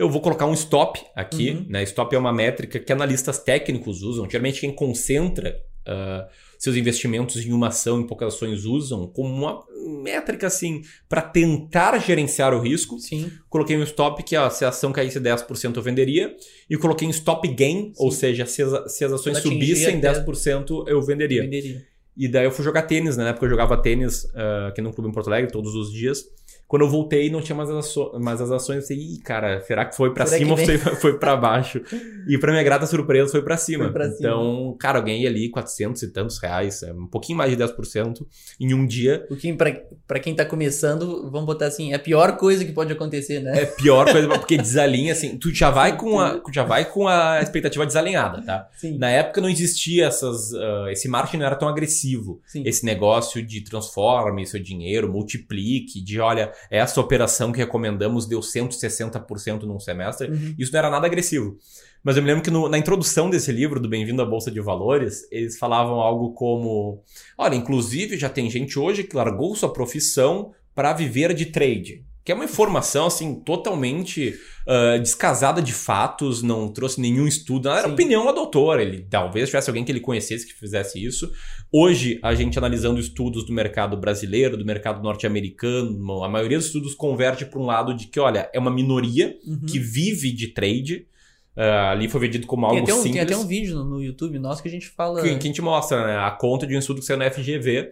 eu 0.00 0.08
vou 0.08 0.22
colocar 0.22 0.46
um 0.46 0.54
stop 0.54 0.98
aqui, 1.14 1.50
uhum. 1.50 1.66
né? 1.68 1.82
Stop 1.82 2.16
é 2.16 2.18
uma 2.18 2.32
métrica 2.32 2.78
que 2.78 2.90
analistas 2.90 3.38
técnicos 3.38 4.00
usam. 4.00 4.24
Geralmente 4.24 4.62
quem 4.62 4.72
concentra 4.72 5.60
uh, 5.86 6.26
seus 6.58 6.74
investimentos 6.74 7.36
em 7.44 7.52
uma 7.52 7.68
ação, 7.68 8.00
em 8.00 8.06
poucas 8.06 8.32
ações, 8.32 8.64
usam 8.64 9.06
como 9.06 9.28
uma 9.28 9.62
métrica 10.02 10.46
assim 10.46 10.80
para 11.06 11.20
tentar 11.20 11.98
gerenciar 11.98 12.54
o 12.54 12.60
risco. 12.60 12.98
Sim. 12.98 13.30
Coloquei 13.50 13.76
um 13.76 13.82
stop 13.82 14.22
que 14.22 14.34
ó, 14.38 14.48
se 14.48 14.64
a 14.64 14.70
ação 14.70 14.90
caísse 14.90 15.20
10% 15.20 15.76
eu 15.76 15.82
venderia. 15.82 16.34
E 16.70 16.78
coloquei 16.78 17.06
um 17.06 17.10
stop 17.10 17.46
gain, 17.48 17.92
Sim. 17.92 17.92
ou 17.98 18.10
seja, 18.10 18.46
se 18.46 18.62
as, 18.62 18.96
se 18.96 19.04
as 19.04 19.12
ações 19.12 19.36
subissem 19.38 20.00
10% 20.00 20.88
eu 20.88 21.02
venderia. 21.02 21.42
venderia. 21.42 21.84
E 22.16 22.26
daí 22.26 22.46
eu 22.46 22.50
fui 22.50 22.64
jogar 22.64 22.82
tênis, 22.82 23.18
né? 23.18 23.24
Na 23.24 23.30
época 23.30 23.44
eu 23.44 23.50
jogava 23.50 23.76
tênis 23.76 24.24
uh, 24.24 24.68
aqui 24.68 24.80
no 24.80 24.94
clube 24.94 25.10
em 25.10 25.12
Porto 25.12 25.28
Alegre 25.28 25.52
todos 25.52 25.74
os 25.74 25.92
dias. 25.92 26.24
Quando 26.70 26.82
eu 26.82 26.88
voltei, 26.88 27.28
não 27.28 27.40
tinha 27.40 27.56
mais 27.56 27.68
as, 27.68 27.78
aço 27.78 28.12
mais 28.20 28.40
as 28.40 28.48
ações. 28.48 28.76
Eu 28.76 28.82
pensei, 28.82 28.96
ih, 28.96 29.18
cara, 29.18 29.60
será 29.62 29.84
que 29.84 29.96
foi 29.96 30.14
para 30.14 30.24
cima 30.24 30.52
ou 30.52 30.56
foi, 30.56 30.78
foi 31.02 31.18
para 31.18 31.34
baixo? 31.34 31.82
e 32.28 32.38
para 32.38 32.52
minha 32.52 32.62
grata 32.62 32.86
surpresa, 32.86 33.32
foi 33.32 33.42
para 33.42 33.56
cima. 33.56 33.86
Foi 33.86 33.92
pra 33.92 34.06
então, 34.06 34.66
cima. 34.66 34.76
cara, 34.78 35.00
eu 35.00 35.02
ganhei 35.02 35.26
ali 35.26 35.50
400 35.50 36.00
e 36.00 36.12
tantos 36.12 36.38
reais, 36.38 36.84
é 36.84 36.92
um 36.92 37.08
pouquinho 37.08 37.38
mais 37.38 37.50
de 37.50 37.60
10% 37.60 38.24
em 38.60 38.72
um 38.72 38.86
dia. 38.86 39.26
O 39.28 39.34
que, 39.34 39.52
para 39.52 40.20
quem 40.20 40.32
tá 40.32 40.44
começando, 40.44 41.28
vamos 41.28 41.46
botar 41.46 41.66
assim, 41.66 41.90
é 41.90 41.96
a 41.96 41.98
pior 41.98 42.36
coisa 42.36 42.64
que 42.64 42.70
pode 42.70 42.92
acontecer, 42.92 43.40
né? 43.40 43.62
É 43.62 43.64
a 43.64 43.66
pior 43.66 44.08
coisa, 44.08 44.28
porque 44.38 44.56
desalinha, 44.56 45.12
assim, 45.12 45.36
tu 45.38 45.52
já 45.52 45.72
vai 45.72 45.96
com 45.96 46.20
a, 46.20 46.40
já 46.52 46.62
vai 46.62 46.84
com 46.84 47.08
a 47.08 47.40
expectativa 47.42 47.84
desalinhada, 47.84 48.42
tá? 48.42 48.68
Sim. 48.76 48.96
Na 48.96 49.10
época 49.10 49.40
não 49.40 49.48
existia 49.48 50.06
essas, 50.06 50.52
uh, 50.52 50.86
esse 50.88 51.08
marketing 51.08 51.38
não 51.38 51.46
era 51.46 51.56
tão 51.56 51.68
agressivo. 51.68 52.40
Sim. 52.46 52.62
Esse 52.64 52.86
negócio 52.86 53.44
de 53.44 53.60
transforme 53.62 54.46
seu 54.46 54.62
dinheiro, 54.62 55.10
multiplique, 55.10 56.00
de 56.00 56.20
olha, 56.20 56.52
essa 56.68 57.00
operação 57.00 57.52
que 57.52 57.58
recomendamos 57.58 58.26
deu 58.26 58.40
160% 58.40 59.62
num 59.62 59.78
semestre. 59.78 60.30
Uhum. 60.30 60.54
Isso 60.58 60.72
não 60.72 60.78
era 60.78 60.90
nada 60.90 61.06
agressivo. 61.06 61.56
Mas 62.02 62.16
eu 62.16 62.22
me 62.22 62.28
lembro 62.28 62.42
que 62.42 62.50
no, 62.50 62.68
na 62.68 62.78
introdução 62.78 63.30
desse 63.30 63.52
livro, 63.52 63.78
do 63.78 63.88
Bem-vindo 63.88 64.22
à 64.22 64.26
Bolsa 64.26 64.50
de 64.50 64.60
Valores, 64.60 65.26
eles 65.30 65.58
falavam 65.58 66.00
algo 66.00 66.32
como: 66.32 67.02
olha, 67.38 67.54
inclusive 67.54 68.16
já 68.16 68.28
tem 68.28 68.50
gente 68.50 68.78
hoje 68.78 69.04
que 69.04 69.16
largou 69.16 69.54
sua 69.54 69.72
profissão 69.72 70.52
para 70.74 70.92
viver 70.92 71.34
de 71.34 71.46
trade 71.46 72.04
que 72.30 72.32
é 72.32 72.34
uma 72.36 72.44
informação 72.44 73.06
assim 73.06 73.34
totalmente 73.34 74.38
uh, 74.64 75.00
descasada 75.00 75.60
de 75.60 75.72
fatos, 75.72 76.44
não 76.44 76.68
trouxe 76.68 77.00
nenhum 77.00 77.26
estudo, 77.26 77.68
era 77.68 77.88
Sim. 77.88 77.94
opinião 77.94 78.24
do 78.24 78.32
doutor, 78.32 78.78
ele 78.78 79.04
talvez 79.10 79.48
tivesse 79.48 79.68
alguém 79.68 79.84
que 79.84 79.90
ele 79.90 79.98
conhecesse 79.98 80.46
que 80.46 80.54
fizesse 80.54 81.04
isso. 81.04 81.28
Hoje, 81.72 82.20
a 82.22 82.32
gente 82.32 82.56
analisando 82.56 83.00
estudos 83.00 83.44
do 83.44 83.52
mercado 83.52 83.96
brasileiro, 83.96 84.56
do 84.56 84.64
mercado 84.64 85.02
norte-americano, 85.02 86.22
a 86.22 86.28
maioria 86.28 86.56
dos 86.56 86.68
estudos 86.68 86.94
converge 86.94 87.46
para 87.46 87.58
um 87.58 87.66
lado 87.66 87.92
de 87.92 88.06
que, 88.06 88.20
olha, 88.20 88.48
é 88.54 88.60
uma 88.60 88.70
minoria 88.70 89.36
uhum. 89.44 89.62
que 89.66 89.80
vive 89.80 90.30
de 90.30 90.48
trade. 90.48 91.08
Uh, 91.56 91.90
ali 91.90 92.08
foi 92.08 92.20
vendido 92.20 92.46
como 92.46 92.64
algo 92.64 92.84
tem 92.84 92.94
um, 92.94 92.98
simples. 92.98 93.12
Tem 93.12 93.22
até 93.22 93.36
um 93.36 93.46
vídeo 93.46 93.82
no 93.82 94.00
YouTube 94.00 94.38
nosso 94.38 94.62
que 94.62 94.68
a 94.68 94.70
gente 94.70 94.86
fala... 94.86 95.20
Que, 95.20 95.30
que 95.30 95.34
a 95.34 95.40
gente 95.48 95.60
mostra, 95.60 96.06
né? 96.06 96.16
A 96.16 96.30
conta 96.30 96.64
de 96.64 96.76
um 96.76 96.78
estudo 96.78 97.00
que 97.00 97.06
saiu 97.06 97.18
na 97.18 97.28
FGV, 97.28 97.90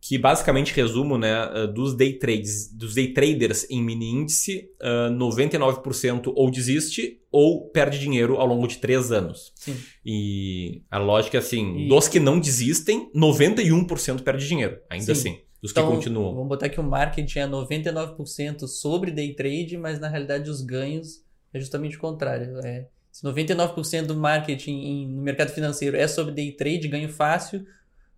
que 0.00 0.16
basicamente 0.16 0.72
resumo, 0.74 1.18
né, 1.18 1.44
uh, 1.46 1.66
dos 1.72 1.94
day 1.94 2.14
trades, 2.18 2.72
dos 2.72 2.94
day 2.94 3.12
traders 3.12 3.66
em 3.70 3.82
mini 3.82 4.08
índice, 4.10 4.70
uh, 4.82 5.12
99% 5.12 6.32
ou 6.34 6.50
desiste 6.50 7.20
ou 7.30 7.68
perde 7.68 7.98
dinheiro 7.98 8.36
ao 8.36 8.46
longo 8.46 8.66
de 8.66 8.78
três 8.78 9.12
anos. 9.12 9.52
Sim. 9.54 9.76
E 10.04 10.82
a 10.90 10.98
lógica 10.98 11.36
é 11.36 11.40
assim, 11.40 11.84
E- 11.84 11.88
dos 11.88 12.08
que 12.08 12.18
não 12.18 12.40
desistem, 12.40 13.10
91% 13.14 14.22
perde 14.22 14.48
dinheiro, 14.48 14.78
ainda 14.88 15.04
Sim. 15.04 15.12
assim, 15.12 15.38
dos 15.62 15.70
Então, 15.72 15.86
que 15.88 15.94
continuam. 15.96 16.34
Vamos 16.34 16.48
botar 16.48 16.68
que 16.70 16.80
o 16.80 16.82
marketing 16.82 17.38
é 17.40 17.46
99% 17.46 18.66
sobre 18.66 19.10
day 19.10 19.34
trade, 19.34 19.76
mas 19.76 20.00
na 20.00 20.08
realidade 20.08 20.48
os 20.48 20.62
ganhos 20.62 21.22
é 21.52 21.60
justamente 21.60 21.96
o 21.96 22.00
contrário. 22.00 22.58
É, 22.64 22.86
se 23.12 23.22
99% 23.22 24.06
do 24.06 24.16
marketing 24.16 25.08
no 25.08 25.22
mercado 25.22 25.50
financeiro 25.50 25.96
é 25.96 26.08
sobre 26.08 26.32
day 26.32 26.52
trade, 26.52 26.88
ganho 26.88 27.08
fácil, 27.08 27.64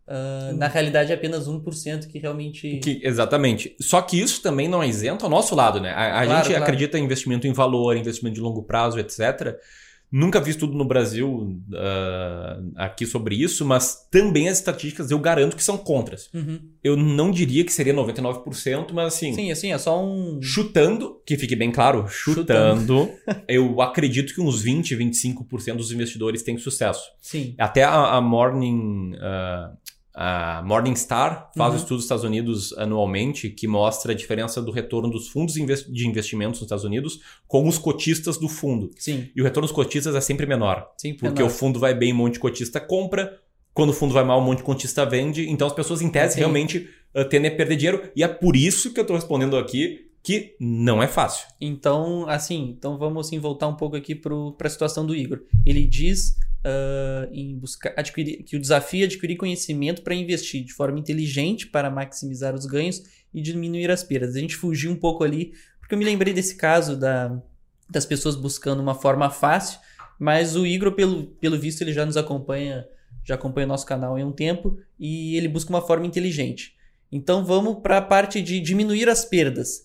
ah, 0.07 0.53
na 0.57 0.69
realidade 0.69 1.13
é 1.13 1.15
apenas 1.15 1.49
1% 1.49 2.07
que 2.09 2.19
realmente. 2.19 2.79
Que- 2.83 3.01
exatamente. 3.03 3.75
Só 3.81 4.01
que 4.03 4.21
isso 4.21 4.43
também 4.43 4.69
não 4.69 4.83
é 4.83 4.89
isento 4.89 5.25
ao 5.25 5.31
nosso 5.31 5.55
lado, 5.55 5.81
né? 5.81 5.91
A, 5.91 6.21
a 6.21 6.25
Claro, 6.27 6.29
gente 6.39 6.49
claro. 6.49 6.63
acredita 6.65 6.99
em 6.99 7.05
investimento 7.05 7.47
em 7.47 7.53
valor, 7.53 7.97
investimento 7.97 8.35
de 8.35 8.41
longo 8.41 8.63
prazo, 8.63 8.99
etc. 8.99 9.57
Nunca 10.15 10.39
vi 10.43 10.51
estudo 10.51 10.75
no 10.77 10.85
Brasil 10.85 11.59
ah, 11.75 12.61
aqui 12.77 13.07
sobre 13.07 13.35
isso, 13.35 13.65
mas 13.65 14.07
também 14.11 14.47
as 14.47 14.59
estatísticas 14.59 15.11
eu 15.11 15.19
garanto 15.19 15.57
que 15.57 15.65
são 15.65 15.79
contras. 15.79 16.29
Uhum. 16.35 16.61
Eu 16.85 16.97
não 16.99 17.31
diria 17.31 17.65
que 17.65 17.73
seria 17.73 17.95
99%, 17.95 18.93
mas 18.93 19.15
assim, 19.15 19.33
Sim, 19.33 19.51
assim, 19.51 19.73
é 19.73 19.79
só 19.79 20.05
um. 20.05 20.39
chutando, 20.43 21.19
que 21.25 21.39
fique 21.39 21.57
bem 21.57 21.71
claro, 21.73 22.07
chutando, 22.09 23.09
eu 23.49 23.81
acredito 23.81 24.35
que 24.35 24.41
uns 24.43 24.61
20, 24.61 24.95
25% 24.97 25.77
dos 25.77 25.91
investidores 25.93 26.43
têm 26.43 26.59
sucesso. 26.59 27.05
Sim. 27.19 27.55
Até 27.57 27.83
a, 27.85 28.17
a 28.17 28.21
Morning. 28.21 29.13
ah, 29.19 29.71
a 30.14 30.62
Morningstar 30.64 31.50
faz 31.57 31.71
Uhum. 31.71 31.75
um 31.75 31.78
estudo 31.78 31.95
nos 31.97 32.04
Estados 32.04 32.25
Unidos 32.25 32.73
anualmente 32.76 33.49
que 33.49 33.66
mostra 33.66 34.12
a 34.12 34.14
diferença 34.14 34.61
do 34.61 34.71
retorno 34.71 35.09
dos 35.11 35.28
fundos 35.28 35.54
de 35.54 36.07
investimentos 36.09 36.61
nos 36.61 36.66
Estados 36.66 36.85
Unidos 36.85 37.21
com 37.49 37.66
os 37.66 37.78
cotistas 37.78 38.37
do 38.38 38.49
fundo. 38.49 38.90
Sim. 38.99 39.28
E 39.35 39.40
o 39.40 39.45
retorno 39.45 39.66
dos 39.66 39.75
cotistas 39.75 40.14
é 40.14 40.21
sempre 40.21 40.45
menor. 40.47 40.90
Sim, 40.99 41.14
Porque 41.14 41.42
menor. 41.42 41.47
o 41.47 41.50
fundo 41.50 41.78
vai 41.81 41.95
bem, 41.95 42.12
um 42.12 42.16
monte 42.16 42.35
de 42.35 42.40
cotista 42.40 42.81
compra. 42.81 43.38
Quando 43.75 43.90
o 43.90 43.95
fundo 43.95 44.12
vai 44.12 44.23
mal, 44.23 44.38
um 44.38 44.45
monte 44.45 44.59
de 44.59 44.64
cotista 44.64 45.07
vende. 45.07 45.49
Então 45.49 45.66
as 45.66 45.73
pessoas, 45.73 46.02
em 46.02 46.11
tese, 46.11 46.35
Sim. 46.35 46.40
realmente 46.40 46.90
uh, 47.16 47.25
tendem 47.25 47.50
a 47.50 47.54
perder 47.57 47.76
dinheiro. 47.76 48.11
E 48.14 48.23
é 48.23 48.28
por 48.28 48.54
isso 48.54 48.92
que 48.92 49.00
eu 49.00 49.02
estou 49.02 49.16
respondendo 49.16 49.57
aqui 49.57 50.12
que 50.23 50.57
não 50.61 51.02
é 51.02 51.09
fácil. 51.09 51.49
Então, 51.61 52.29
assim, 52.29 52.75
então 52.79 52.97
vamos 52.97 53.26
assim, 53.26 53.38
voltar 53.38 53.69
um 53.69 53.76
pouco 53.76 53.97
aqui 53.97 54.14
para 54.14 54.67
a 54.67 54.71
situação 54.71 55.05
do 55.05 55.14
Igor. 55.14 55.41
Ele 55.67 55.87
diz 55.87 56.37
ah, 56.64 57.29
em 57.33 57.59
buscar 57.59 57.93
adquirir, 57.97 58.45
que 58.45 58.57
o 58.57 58.61
desafio 58.61 59.02
é 59.02 59.07
adquirir 59.07 59.37
conhecimento 59.37 60.02
para 60.02 60.14
investir 60.14 60.64
de 60.64 60.73
forma 60.73 60.99
inteligente 60.99 61.67
para 61.67 61.91
maximizar 61.91 62.55
os 62.55 62.67
ganhos 62.67 63.02
e 63.35 63.43
diminuir 63.43 63.91
as 63.91 64.05
perdas. 64.05 64.37
A 64.37 64.38
gente 64.38 64.55
fugiu 64.55 64.93
um 64.93 64.97
pouco 64.97 65.25
ali, 65.25 65.52
porque 65.81 65.95
eu 65.95 65.99
me 65.99 66.05
lembrei 66.05 66.33
desse 66.33 66.55
caso 66.55 66.97
da, 66.97 67.37
das 67.91 68.07
pessoas 68.07 68.37
buscando 68.37 68.81
uma 68.81 68.95
forma 68.95 69.29
fácil, 69.29 69.81
mas 70.21 70.55
o 70.55 70.64
Igor, 70.64 70.93
pelo, 70.93 71.26
pelo 71.41 71.59
visto, 71.59 71.83
ele 71.83 71.93
já 71.93 72.07
nos 72.07 72.17
acompanha, 72.17 72.87
já 73.25 73.35
acompanha 73.35 73.64
o 73.64 73.69
nosso 73.69 73.85
canal 73.85 74.17
há 74.17 74.25
um 74.25 74.31
tempo 74.31 74.79
e 75.00 75.37
ele 75.37 75.49
busca 75.49 75.71
uma 75.71 75.83
forma 75.83 76.07
inteligente. 76.07 76.76
Então 77.11 77.45
vamos 77.45 77.83
para 77.83 77.99
a 77.99 78.02
parte 78.02 78.41
de 78.41 78.61
diminuir 78.61 79.09
as 79.09 79.25
perdas. 79.25 79.83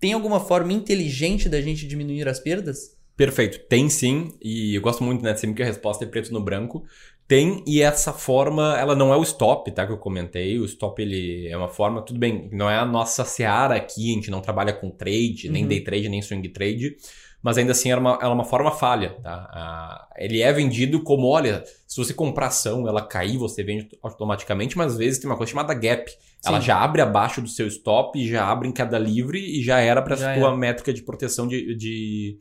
Tem 0.00 0.12
alguma 0.12 0.40
forma 0.40 0.72
inteligente 0.72 1.48
da 1.48 1.60
gente 1.60 1.86
diminuir 1.86 2.28
as 2.28 2.38
perdas? 2.40 2.96
Perfeito. 3.16 3.58
Tem 3.68 3.88
sim, 3.88 4.32
e 4.40 4.76
eu 4.76 4.80
gosto 4.80 5.02
muito, 5.02 5.22
né, 5.24 5.34
sempre 5.34 5.56
que 5.56 5.62
a 5.62 5.66
resposta 5.66 6.04
é 6.04 6.06
preto 6.06 6.32
no 6.32 6.40
branco. 6.40 6.84
Tem, 7.26 7.62
e 7.66 7.82
essa 7.82 8.12
forma, 8.12 8.78
ela 8.78 8.94
não 8.94 9.12
é 9.12 9.16
o 9.16 9.22
stop, 9.22 9.70
tá, 9.72 9.84
que 9.84 9.92
eu 9.92 9.98
comentei. 9.98 10.58
O 10.58 10.64
stop, 10.64 11.02
ele 11.02 11.46
é 11.48 11.56
uma 11.56 11.68
forma, 11.68 12.00
tudo 12.00 12.18
bem, 12.18 12.48
não 12.52 12.70
é 12.70 12.78
a 12.78 12.86
nossa 12.86 13.24
seara 13.24 13.74
aqui, 13.74 14.12
a 14.12 14.14
gente 14.14 14.30
não 14.30 14.40
trabalha 14.40 14.72
com 14.72 14.88
trade, 14.88 15.50
nem 15.50 15.62
Uhum. 15.64 15.68
day 15.68 15.80
trade, 15.82 16.08
nem 16.08 16.22
swing 16.22 16.48
trade, 16.48 16.96
mas 17.42 17.56
ainda 17.58 17.72
assim 17.72 17.90
ela 17.90 18.00
é 18.00 18.02
uma, 18.02 18.18
ela 18.20 18.30
é 18.30 18.34
uma 18.34 18.44
forma 18.44 18.70
falha, 18.72 19.18
tá? 19.22 19.48
Ah, 19.52 20.08
ele 20.18 20.40
é 20.42 20.52
vendido 20.52 21.02
como, 21.02 21.26
olha, 21.26 21.64
se 21.86 21.96
você 21.96 22.12
comprar 22.12 22.48
ação, 22.48 22.86
ela 22.88 23.00
cair, 23.06 23.36
você 23.38 23.62
vende 23.62 23.88
automaticamente, 24.02 24.76
mas 24.76 24.92
às 24.92 24.98
vezes 24.98 25.18
tem 25.20 25.30
uma 25.30 25.36
coisa 25.36 25.50
chamada 25.52 25.72
gap. 25.74 26.10
Ela 26.44 26.60
Sim. 26.60 26.66
já 26.66 26.78
abre 26.82 27.00
abaixo 27.00 27.40
do 27.40 27.48
seu 27.48 27.66
stop, 27.68 28.26
já 28.28 28.44
abre 28.46 28.68
em 28.68 28.72
queda 28.72 28.98
livre 28.98 29.38
e 29.38 29.62
já 29.62 29.78
era 29.80 30.00
para 30.02 30.14
a 30.16 30.34
era. 30.36 30.56
métrica 30.56 30.92
de 30.92 31.02
proteção 31.02 31.46
de- 31.46 31.74
de 31.76 32.38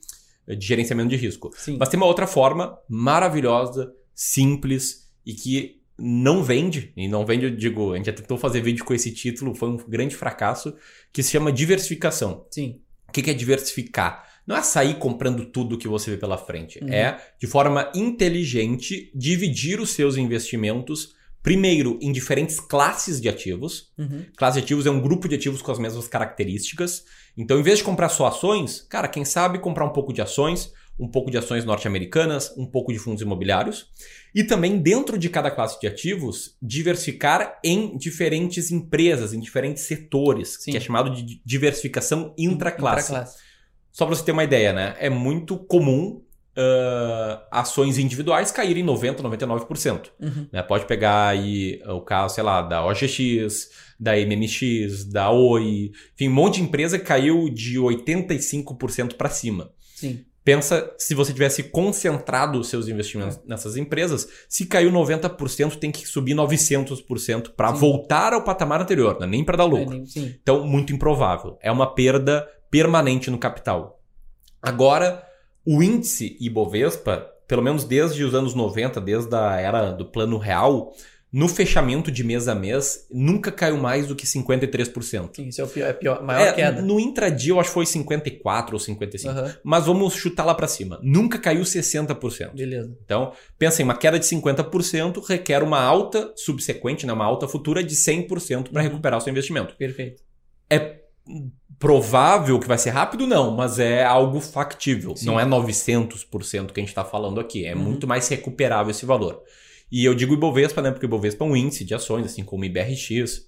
de 0.47 0.65
gerenciamento 0.65 1.09
de 1.09 1.17
risco. 1.17 1.51
Sim. 1.57 1.75
Mas 1.77 1.89
tem 1.89 1.97
uma 1.99 2.05
outra 2.05 2.25
forma 2.25 2.77
maravilhosa, 2.87 3.91
simples 4.15 5.09
e 5.25 5.33
que 5.33 5.81
não 5.99 6.43
vende, 6.43 6.93
e 6.95 7.07
não 7.07 7.25
vende, 7.25 7.45
eu 7.45 7.51
digo, 7.55 7.91
a 7.93 7.97
gente 7.97 8.05
já 8.05 8.13
tentou 8.13 8.37
fazer 8.37 8.61
vídeo 8.61 8.85
com 8.85 8.93
esse 8.93 9.11
título, 9.11 9.53
foi 9.55 9.67
um 9.69 9.77
grande 9.77 10.15
fracasso, 10.15 10.73
que 11.11 11.21
se 11.23 11.31
chama 11.31 11.51
diversificação. 11.51 12.45
Sim. 12.51 12.79
O 13.09 13.11
que 13.11 13.29
é 13.29 13.33
diversificar? 13.33 14.26
Não 14.47 14.55
é 14.55 14.63
sair 14.63 14.97
comprando 14.97 15.45
tudo 15.45 15.77
que 15.77 15.89
você 15.89 16.11
vê 16.11 16.17
pela 16.17 16.37
frente. 16.37 16.79
Uhum. 16.81 16.89
É, 16.89 17.21
de 17.37 17.45
forma 17.45 17.91
inteligente, 17.93 19.11
dividir 19.13 19.81
os 19.81 19.89
seus 19.89 20.15
investimentos, 20.15 21.13
primeiro, 21.43 21.99
em 22.01 22.13
diferentes 22.13 22.59
classes 22.59 23.19
de 23.19 23.27
ativos, 23.27 23.91
Uhum. 23.97 24.25
Classe 24.37 24.59
de 24.59 24.63
ativos 24.63 24.85
é 24.85 24.91
um 24.91 25.01
grupo 25.01 25.27
de 25.27 25.35
ativos 25.35 25.61
com 25.61 25.71
as 25.71 25.79
mesmas 25.79 26.07
características. 26.07 27.03
Então, 27.35 27.59
em 27.59 27.63
vez 27.63 27.79
de 27.79 27.83
comprar 27.83 28.09
só 28.09 28.27
ações, 28.27 28.85
cara, 28.89 29.07
quem 29.07 29.25
sabe 29.25 29.59
comprar 29.59 29.85
um 29.85 29.91
pouco 29.91 30.13
de 30.13 30.21
ações, 30.21 30.71
um 30.99 31.07
pouco 31.07 31.29
de 31.29 31.37
ações 31.37 31.63
norte-americanas, 31.63 32.53
um 32.57 32.65
pouco 32.65 32.91
de 32.91 32.99
fundos 32.99 33.21
imobiliários. 33.21 33.87
E 34.33 34.43
também, 34.43 34.79
dentro 34.79 35.17
de 35.17 35.29
cada 35.29 35.51
classe 35.51 35.79
de 35.79 35.87
ativos, 35.87 36.55
diversificar 36.61 37.59
em 37.63 37.97
diferentes 37.97 38.71
empresas, 38.71 39.33
em 39.33 39.39
diferentes 39.39 39.83
setores, 39.83 40.57
Sim. 40.59 40.71
que 40.71 40.77
é 40.77 40.79
chamado 40.79 41.11
de 41.11 41.41
diversificação 41.45 42.33
intraclasse. 42.37 43.11
Intraclasse. 43.11 43.46
Só 43.97 44.05
para 44.05 44.13
você 44.15 44.23
ter 44.23 44.31
uma 44.31 44.43
ideia, 44.43 44.71
né? 44.73 44.95
É 44.99 45.09
muito 45.09 45.57
comum 45.57 46.21
ah, 46.55 47.47
ações 47.51 47.97
individuais 47.97 48.51
caírem 48.51 48.85
90%, 48.85 49.21
99%. 49.21 50.09
Uhum. 50.19 50.47
Né? 50.51 50.61
Pode 50.61 50.85
pegar 50.85 51.29
aí 51.29 51.81
o 51.87 52.01
caso, 52.01 52.35
sei 52.35 52.43
lá, 52.43 52.61
da 52.61 52.85
OGX, 52.85 53.69
da 53.99 54.13
MMX, 54.15 55.05
da 55.05 55.31
Oi, 55.31 55.91
enfim, 56.13 56.29
um 56.29 56.33
monte 56.33 56.55
de 56.57 56.61
empresa 56.63 56.99
que 56.99 57.05
caiu 57.05 57.49
de 57.49 57.79
85% 57.79 59.13
para 59.15 59.29
cima. 59.29 59.71
Sim. 59.95 60.25
Pensa 60.43 60.93
se 60.97 61.13
você 61.15 61.33
tivesse 61.33 61.63
concentrado 61.63 62.59
os 62.59 62.69
seus 62.69 62.87
investimentos 62.87 63.37
nessas 63.45 63.75
empresas, 63.75 64.27
se 64.47 64.65
caiu 64.65 64.91
90%, 64.91 65.75
tem 65.75 65.91
que 65.91 66.07
subir 66.07 66.35
900% 66.35 67.49
para 67.57 67.71
voltar 67.71 68.31
ao 68.33 68.43
patamar 68.43 68.79
anterior, 68.81 69.19
né? 69.19 69.25
nem 69.27 69.43
para 69.43 69.57
dar 69.57 69.63
É, 69.65 69.67
lucro. 69.67 69.89
nem- 69.95 70.05
Sim. 70.05 70.35
Então, 70.41 70.65
muito 70.65 70.93
improvável. 70.93 71.57
É 71.61 71.69
uma 71.71 71.93
perda 71.93 72.47
permanente 72.69 73.29
no 73.31 73.37
capital. 73.37 73.99
Agora, 74.61 75.23
o 75.65 75.81
índice 75.83 76.35
Ibovespa, 76.39 77.29
pelo 77.47 77.61
menos 77.61 77.83
desde 77.83 78.23
os 78.23 78.33
anos 78.33 78.53
90, 78.53 78.99
desde 79.01 79.33
a 79.35 79.55
era 79.59 79.91
do 79.91 80.05
plano 80.05 80.37
real, 80.37 80.93
no 81.31 81.47
fechamento 81.49 82.09
de 82.09 82.23
mês 82.23 82.47
a 82.47 82.55
mês, 82.55 83.05
nunca 83.11 83.51
caiu 83.51 83.77
mais 83.77 84.07
do 84.07 84.15
que 84.15 84.25
53%. 84.25 85.35
Sim, 85.35 85.47
isso 85.49 85.59
é 85.59 85.63
o 85.63 85.67
pior, 85.67 85.85
é 85.85 85.89
a 85.91 85.93
pior, 85.93 86.23
maior 86.23 86.47
É, 86.47 86.53
queda. 86.53 86.81
no 86.81 86.99
intradia 87.01 87.51
eu 87.51 87.59
acho 87.59 87.69
que 87.69 87.73
foi 87.73 87.85
54 87.85 88.73
ou 88.73 88.79
55. 88.79 89.31
Aham. 89.33 89.53
Mas 89.63 89.85
vamos 89.85 90.13
chutar 90.15 90.45
lá 90.45 90.55
para 90.55 90.67
cima. 90.69 90.99
Nunca 91.03 91.37
caiu 91.37 91.63
60%. 91.63 92.55
Beleza. 92.55 92.97
Então, 93.03 93.33
pensa 93.59 93.81
em 93.81 93.85
uma 93.85 93.95
queda 93.95 94.17
de 94.17 94.25
50% 94.25 95.21
requer 95.27 95.61
uma 95.63 95.81
alta 95.81 96.31
subsequente, 96.35 97.05
né, 97.05 97.11
uma 97.11 97.25
alta 97.25 97.47
futura 97.47 97.83
de 97.83 97.95
100% 97.95 98.71
para 98.71 98.81
Uhum. 98.81 98.87
recuperar 98.89 99.19
o 99.19 99.21
seu 99.21 99.29
investimento. 99.31 99.75
Perfeito. 99.75 100.23
É 100.69 101.01
provável 101.79 102.59
que 102.59 102.67
vai 102.67 102.77
ser 102.77 102.89
rápido? 102.91 103.27
Não, 103.27 103.51
mas 103.51 103.79
é 103.79 104.03
algo 104.03 104.39
factível. 104.39 105.15
Sim. 105.15 105.27
Não 105.27 105.39
é 105.39 105.45
900% 105.45 106.71
que 106.71 106.79
a 106.79 106.81
gente 106.81 106.89
está 106.89 107.03
falando 107.05 107.39
aqui. 107.39 107.65
É 107.65 107.75
Uhum. 107.75 107.81
muito 107.81 108.07
mais 108.07 108.27
recuperável 108.27 108.91
esse 108.91 109.05
valor. 109.05 109.41
E 109.91 110.03
eu 110.03 110.13
digo 110.13 110.33
Ibovespa, 110.33 110.81
né? 110.81 110.91
Porque 110.91 111.05
Ibovespa 111.05 111.45
é 111.45 111.47
um 111.47 111.55
índice 111.55 111.85
de 111.85 111.93
ações, 111.95 112.25
assim 112.25 112.43
como 112.43 112.65
IBRX, 112.65 113.45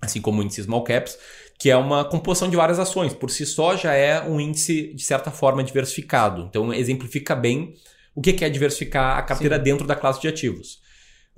assim 0.00 0.20
como 0.20 0.40
o 0.40 0.44
índice 0.44 0.62
Small 0.62 0.82
Caps, 0.84 1.16
que 1.58 1.70
é 1.70 1.76
uma 1.76 2.04
composição 2.04 2.48
de 2.50 2.56
várias 2.56 2.78
ações. 2.78 3.12
Por 3.14 3.30
si 3.30 3.46
só 3.46 3.76
já 3.76 3.94
é 3.94 4.20
um 4.22 4.40
índice, 4.40 4.92
de 4.94 5.02
certa 5.02 5.30
forma, 5.30 5.62
diversificado. 5.62 6.42
Então 6.48 6.72
exemplifica 6.72 7.34
bem 7.36 7.74
o 8.14 8.20
que 8.22 8.44
é 8.44 8.48
diversificar 8.48 9.18
a 9.18 9.22
carteira 9.22 9.56
Sim. 9.58 9.62
dentro 9.62 9.86
da 9.86 9.94
classe 9.94 10.20
de 10.20 10.28
ativos. 10.28 10.80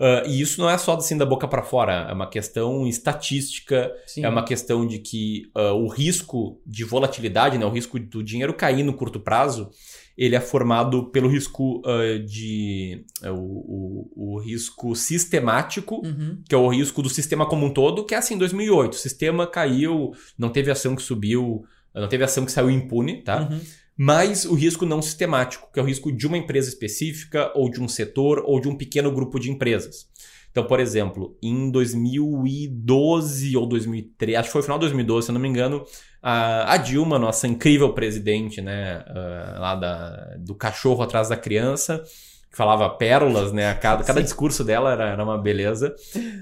Ah, 0.00 0.22
e 0.26 0.40
isso 0.40 0.60
não 0.60 0.70
é 0.70 0.78
só 0.78 0.94
assim 0.96 1.16
da 1.16 1.26
boca 1.26 1.48
para 1.48 1.62
fora, 1.62 2.06
é 2.08 2.12
uma 2.12 2.28
questão 2.30 2.86
estatística, 2.86 3.90
Sim. 4.06 4.24
é 4.24 4.28
uma 4.28 4.44
questão 4.44 4.86
de 4.86 4.98
que 4.98 5.50
ah, 5.54 5.72
o 5.72 5.88
risco 5.88 6.60
de 6.66 6.84
volatilidade, 6.84 7.58
né, 7.58 7.66
o 7.66 7.70
risco 7.70 7.98
do 7.98 8.22
dinheiro 8.22 8.54
cair 8.54 8.82
no 8.84 8.94
curto 8.94 9.18
prazo, 9.20 9.70
ele 10.16 10.34
é 10.34 10.40
formado 10.40 11.10
pelo 11.10 11.28
risco 11.28 11.82
ah, 11.84 12.18
de 12.24 13.04
é, 13.22 13.30
o, 13.30 13.36
o- 13.36 14.34
o 14.34 14.38
risco 14.40 14.94
sistemático, 14.94 16.00
Uhum. 16.04 16.38
que 16.48 16.54
é 16.54 16.58
o 16.58 16.68
risco 16.68 17.02
do 17.02 17.08
sistema 17.08 17.46
como 17.46 17.66
um 17.66 17.70
todo, 17.72 18.04
que 18.04 18.14
é 18.14 18.18
assim, 18.18 18.36
2008, 18.38 18.92
o 18.92 18.96
sistema 18.96 19.46
caiu, 19.46 20.12
não 20.38 20.48
teve 20.50 20.70
ação 20.70 20.94
que 20.96 21.02
subiu, 21.02 21.64
não 21.94 22.08
teve 22.08 22.22
ação 22.24 22.44
que 22.44 22.52
saiu 22.52 22.70
impune, 22.70 23.22
tá? 23.22 23.48
Uhum. 23.50 23.60
Mas 23.98 24.44
o 24.44 24.54
risco 24.54 24.86
não 24.86 25.02
sistemático, 25.02 25.68
que 25.72 25.80
é 25.80 25.82
o 25.82 25.86
risco 25.86 26.12
de 26.12 26.24
uma 26.24 26.38
empresa 26.38 26.68
específica, 26.68 27.50
ou 27.56 27.68
de 27.68 27.82
um 27.82 27.88
setor, 27.88 28.44
ou 28.46 28.60
de 28.60 28.68
um 28.68 28.76
pequeno 28.76 29.10
grupo 29.10 29.40
de 29.40 29.50
empresas. 29.50 30.06
Então, 30.52 30.64
por 30.64 30.78
exemplo, 30.78 31.36
em 31.42 31.68
2012 31.68 33.56
ou 33.56 33.66
2013, 33.66 34.36
acho 34.36 34.48
que 34.48 34.52
foi 34.52 34.62
final 34.62 34.78
de 34.78 34.82
2012, 34.82 35.26
se 35.26 35.30
eu 35.30 35.34
não 35.34 35.40
me 35.40 35.48
engano, 35.48 35.84
a, 36.22 36.76
Dilma, 36.76 37.18
nossa 37.18 37.48
incrível 37.48 37.92
presidente, 37.92 38.60
né, 38.60 39.04
uh, 39.08 39.60
lá 39.60 39.74
da, 39.74 40.36
do 40.38 40.54
cachorro 40.54 41.02
atrás 41.02 41.28
da 41.28 41.36
criança, 41.36 42.02
que 42.50 42.56
falava 42.56 42.88
pérolas, 42.90 43.52
né? 43.52 43.74
Cada, 43.74 44.02
cada 44.02 44.22
discurso 44.22 44.64
dela 44.64 44.92
era, 44.92 45.10
era 45.10 45.22
uma 45.22 45.36
beleza. 45.36 45.94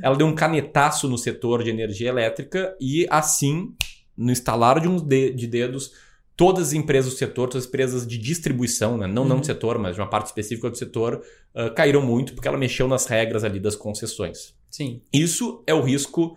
Ela 0.02 0.14
deu 0.14 0.26
um 0.26 0.34
canetaço 0.34 1.08
no 1.08 1.18
setor 1.18 1.64
de 1.64 1.70
energia 1.70 2.08
elétrica 2.08 2.76
e, 2.80 3.06
assim, 3.10 3.74
no 4.16 4.30
instalar 4.30 4.78
de 4.80 4.88
uns 4.88 5.02
de, 5.02 5.32
de 5.32 5.46
dedos, 5.46 5.90
todas 6.36 6.68
as 6.68 6.72
empresas 6.74 7.12
do 7.12 7.16
setor, 7.16 7.48
todas 7.48 7.64
as 7.64 7.68
empresas 7.68 8.06
de 8.06 8.18
distribuição, 8.18 8.98
né? 8.98 9.06
não, 9.06 9.22
uhum. 9.22 9.28
não 9.28 9.40
do 9.40 9.46
setor, 9.46 9.78
mas 9.78 9.94
de 9.94 10.00
uma 10.00 10.08
parte 10.08 10.26
específica 10.26 10.68
do 10.68 10.76
setor, 10.76 11.22
uh, 11.54 11.74
caíram 11.74 12.02
muito 12.02 12.34
porque 12.34 12.46
ela 12.46 12.58
mexeu 12.58 12.86
nas 12.86 13.06
regras 13.06 13.42
ali 13.42 13.58
das 13.58 13.74
concessões. 13.74 14.54
Sim. 14.70 15.00
Isso 15.12 15.62
é 15.66 15.72
o 15.72 15.80
risco 15.80 16.36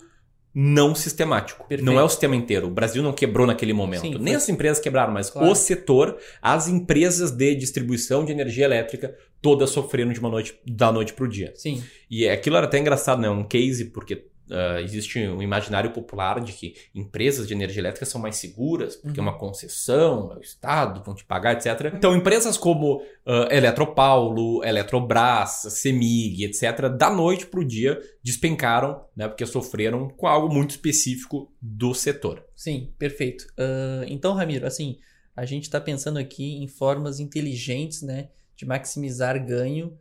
não 0.53 0.95
sistemático. 0.95 1.67
Perfeito. 1.67 1.85
Não 1.85 1.99
é 1.99 2.03
o 2.03 2.09
sistema 2.09 2.35
inteiro. 2.35 2.67
O 2.67 2.71
Brasil 2.71 3.03
não 3.03 3.13
quebrou 3.13 3.45
naquele 3.45 3.73
momento. 3.73 4.01
Sim, 4.01 4.17
Nem 4.17 4.35
as 4.35 4.49
empresas 4.49 4.79
quebraram, 4.79 5.13
mas 5.13 5.29
claro. 5.29 5.51
o 5.51 5.55
setor, 5.55 6.17
as 6.41 6.67
empresas 6.67 7.31
de 7.31 7.53
distribuição 7.55 8.25
de 8.25 8.31
energia 8.31 8.65
elétrica, 8.65 9.15
todas 9.41 9.69
sofreram 9.69 10.11
de 10.11 10.19
uma 10.19 10.29
noite 10.29 10.57
da 10.65 10.91
noite 10.91 11.13
para 11.13 11.25
o 11.25 11.27
dia. 11.27 11.53
Sim. 11.55 11.83
E 12.09 12.27
aquilo 12.27 12.57
era 12.57 12.65
até 12.65 12.79
engraçado, 12.79 13.21
né? 13.21 13.29
Um 13.29 13.43
case, 13.43 13.85
porque 13.85 14.28
Uh, 14.49 14.79
existe 14.79 15.19
um 15.19 15.43
imaginário 15.43 15.91
popular 15.91 16.39
de 16.39 16.53
que 16.53 16.73
empresas 16.95 17.47
de 17.47 17.53
energia 17.53 17.81
elétrica 17.81 18.05
são 18.05 18.19
mais 18.19 18.37
seguras, 18.37 18.95
porque 18.95 19.19
uhum. 19.19 19.27
é 19.27 19.29
uma 19.29 19.37
concessão, 19.37 20.31
é 20.33 20.37
o 20.37 20.41
Estado, 20.41 21.03
vão 21.03 21.13
te 21.13 21.23
pagar, 21.23 21.53
etc. 21.53 21.93
Então, 21.95 22.15
empresas 22.15 22.57
como 22.57 22.97
uh, 22.97 23.51
Eletropaulo, 23.51 24.63
Eletrobras, 24.63 25.67
Semig, 25.69 26.45
etc., 26.45 26.89
da 26.89 27.11
noite 27.11 27.45
para 27.45 27.59
o 27.59 27.65
dia 27.65 28.01
despencaram, 28.23 29.05
né, 29.15 29.27
porque 29.27 29.45
sofreram 29.45 30.09
com 30.09 30.25
algo 30.25 30.51
muito 30.51 30.71
específico 30.71 31.53
do 31.61 31.93
setor. 31.93 32.43
Sim, 32.55 32.91
perfeito. 32.97 33.43
Uh, 33.51 34.03
então, 34.07 34.33
Ramiro, 34.33 34.65
assim, 34.65 34.97
a 35.35 35.45
gente 35.45 35.63
está 35.63 35.79
pensando 35.79 36.17
aqui 36.17 36.55
em 36.63 36.67
formas 36.67 37.19
inteligentes 37.19 38.01
né, 38.01 38.29
de 38.55 38.65
maximizar 38.65 39.43
ganho 39.45 39.97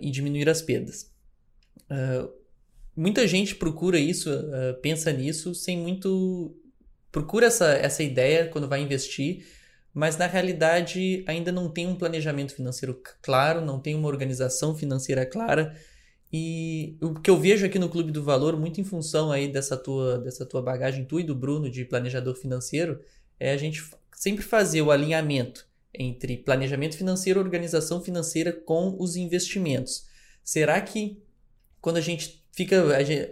e 0.00 0.08
diminuir 0.12 0.48
as 0.48 0.62
perdas. 0.62 1.10
Uh, 1.90 2.37
muita 2.98 3.28
gente 3.28 3.54
procura 3.54 3.96
isso, 3.96 4.28
uh, 4.28 4.74
pensa 4.82 5.12
nisso, 5.12 5.54
sem 5.54 5.78
muito. 5.78 6.56
procura 7.12 7.46
essa, 7.46 7.72
essa 7.74 8.02
ideia 8.02 8.48
quando 8.48 8.68
vai 8.68 8.82
investir, 8.82 9.46
mas 9.94 10.16
na 10.16 10.26
realidade 10.26 11.24
ainda 11.26 11.52
não 11.52 11.70
tem 11.70 11.86
um 11.86 11.94
planejamento 11.94 12.54
financeiro 12.54 13.00
claro, 13.22 13.64
não 13.64 13.78
tem 13.80 13.94
uma 13.94 14.08
organização 14.08 14.74
financeira 14.74 15.24
clara. 15.24 15.76
E 16.32 16.98
o 17.00 17.14
que 17.14 17.30
eu 17.30 17.38
vejo 17.38 17.64
aqui 17.64 17.78
no 17.78 17.88
Clube 17.88 18.10
do 18.10 18.22
Valor, 18.22 18.58
muito 18.58 18.80
em 18.80 18.84
função 18.84 19.30
aí 19.30 19.50
dessa 19.50 19.76
tua, 19.76 20.18
dessa 20.18 20.44
tua 20.44 20.60
bagagem, 20.60 21.04
tu 21.04 21.20
e 21.20 21.24
do 21.24 21.34
Bruno, 21.34 21.70
de 21.70 21.84
planejador 21.84 22.34
financeiro, 22.34 23.00
é 23.38 23.52
a 23.52 23.56
gente 23.56 23.88
sempre 24.12 24.44
fazer 24.44 24.82
o 24.82 24.90
alinhamento 24.90 25.66
entre 25.94 26.36
planejamento 26.36 26.96
financeiro, 26.96 27.40
organização 27.40 28.02
financeira 28.02 28.52
com 28.52 28.96
os 28.98 29.16
investimentos. 29.16 30.06
Será 30.44 30.80
que 30.80 31.22
quando 31.80 31.96
a 31.96 32.00
gente 32.00 32.37
fica. 32.58 33.04
Gente, 33.04 33.30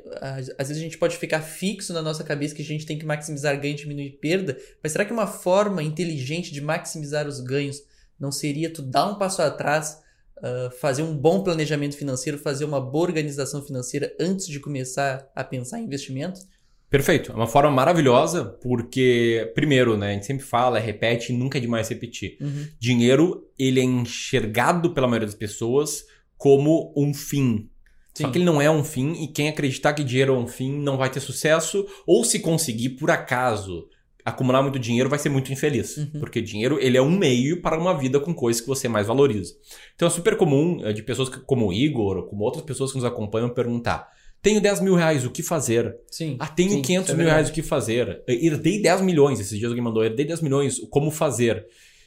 às 0.57 0.69
vezes 0.69 0.79
a 0.79 0.85
gente 0.85 0.97
pode 0.97 1.17
ficar 1.17 1.41
fixo 1.41 1.93
na 1.93 2.01
nossa 2.01 2.23
cabeça 2.23 2.55
que 2.55 2.63
a 2.63 2.65
gente 2.65 2.87
tem 2.87 2.97
que 2.97 3.05
maximizar 3.05 3.61
ganho 3.61 3.75
e 3.75 3.77
diminuir 3.77 4.11
perda, 4.21 4.57
mas 4.81 4.93
será 4.93 5.05
que 5.05 5.13
uma 5.13 5.27
forma 5.27 5.83
inteligente 5.83 6.53
de 6.53 6.61
maximizar 6.61 7.27
os 7.27 7.41
ganhos 7.41 7.83
não 8.19 8.31
seria 8.31 8.73
tu 8.73 8.83
dar 8.83 9.07
um 9.07 9.19
passo 9.19 9.43
atrás, 9.43 10.01
uh, 10.39 10.71
fazer 10.79 11.03
um 11.03 11.17
bom 11.17 11.43
planejamento 11.43 11.97
financeiro, 11.97 12.39
fazer 12.39 12.65
uma 12.65 12.81
boa 12.81 13.05
organização 13.05 13.63
financeira 13.63 14.15
antes 14.21 14.47
de 14.47 14.61
começar 14.61 15.29
a 15.35 15.43
pensar 15.43 15.81
em 15.81 15.85
investimento? 15.85 16.41
Perfeito. 16.89 17.33
É 17.33 17.35
uma 17.35 17.49
forma 17.49 17.71
maravilhosa, 17.71 18.45
porque, 18.45 19.51
primeiro, 19.57 19.97
né, 19.97 20.11
a 20.11 20.13
gente 20.13 20.25
sempre 20.25 20.45
fala, 20.45 20.79
repete 20.79 21.33
e 21.33 21.37
nunca 21.37 21.59
é 21.59 21.61
demais 21.61 21.89
repetir. 21.89 22.39
Uhum. 22.41 22.69
Dinheiro, 22.79 23.45
ele 23.59 23.81
é 23.81 23.83
enxergado 23.83 24.95
pela 24.95 25.09
maioria 25.09 25.27
das 25.27 25.35
pessoas 25.35 26.05
como 26.39 26.95
um 26.97 27.13
fim, 27.13 27.69
Sim. 28.17 28.25
Só 28.25 28.31
que 28.31 28.39
ele 28.39 28.47
não 28.47 28.63
é 28.63 28.71
um 28.71 28.83
fim 28.83 29.13
e 29.23 29.29
quem 29.29 29.47
acreditar 29.47 29.93
que 29.93 30.03
dinheiro 30.03 30.35
é 30.35 30.39
um 30.39 30.47
fim 30.47 30.73
não 30.73 30.97
vai 30.97 31.11
ter 31.11 31.21
sucesso 31.21 31.87
ou 32.07 32.25
se 32.25 32.41
conseguir 32.41 32.91
por 32.91 33.11
acaso 33.11 33.87
acumular 34.25 34.63
muito 34.63 34.79
dinheiro 34.79 35.11
vai 35.11 35.19
ser 35.19 35.29
muito 35.29 35.53
infeliz, 35.53 35.99
uhum. 35.99 36.19
porque 36.19 36.41
dinheiro 36.41 36.79
ele 36.81 36.97
é 36.97 37.03
um 37.03 37.11
meio 37.11 37.61
para 37.61 37.79
uma 37.79 37.93
vida 37.93 38.19
com 38.19 38.35
coisas 38.35 38.63
que 38.63 38.67
você 38.67 38.89
mais 38.89 39.07
valoriza. 39.07 39.53
Então 39.95 40.09
é 40.09 40.11
super 40.11 40.35
comum 40.35 40.81
eh, 40.83 40.95
de 40.95 41.03
pessoas 41.03 41.29
como 41.29 41.69
o 41.69 41.73
Igor 41.75 42.17
ou 42.17 42.23
como 42.23 42.43
outras 42.43 42.65
pessoas 42.65 42.91
que 42.91 42.97
nos 42.97 43.05
acompanham 43.05 43.51
perguntar 43.51 44.09
tenho 44.43 44.61
10 44.61 44.81
mil 44.81 44.95
reais, 44.95 45.25
o 45.25 45.31
que 45.31 45.43
fazer? 45.43 45.97
Sim. 46.09 46.37
Ah, 46.39 46.47
tenho 46.47 46.71
sim, 46.71 46.83
500 46.83 47.11
é 47.11 47.15
mil 47.15 47.27
reais, 47.27 47.49
o 47.49 47.53
que 47.53 47.63
fazer? 47.63 48.23
Herdei 48.29 48.81
10 48.81 49.01
milhões, 49.01 49.41
esses 49.41 49.59
dias 49.59 49.71
alguém 49.71 49.83
mandou, 49.83 50.05
herdei 50.05 50.25
10 50.25 50.41
milhões, 50.41 50.79
como 50.89 51.11
fazer? 51.11 51.67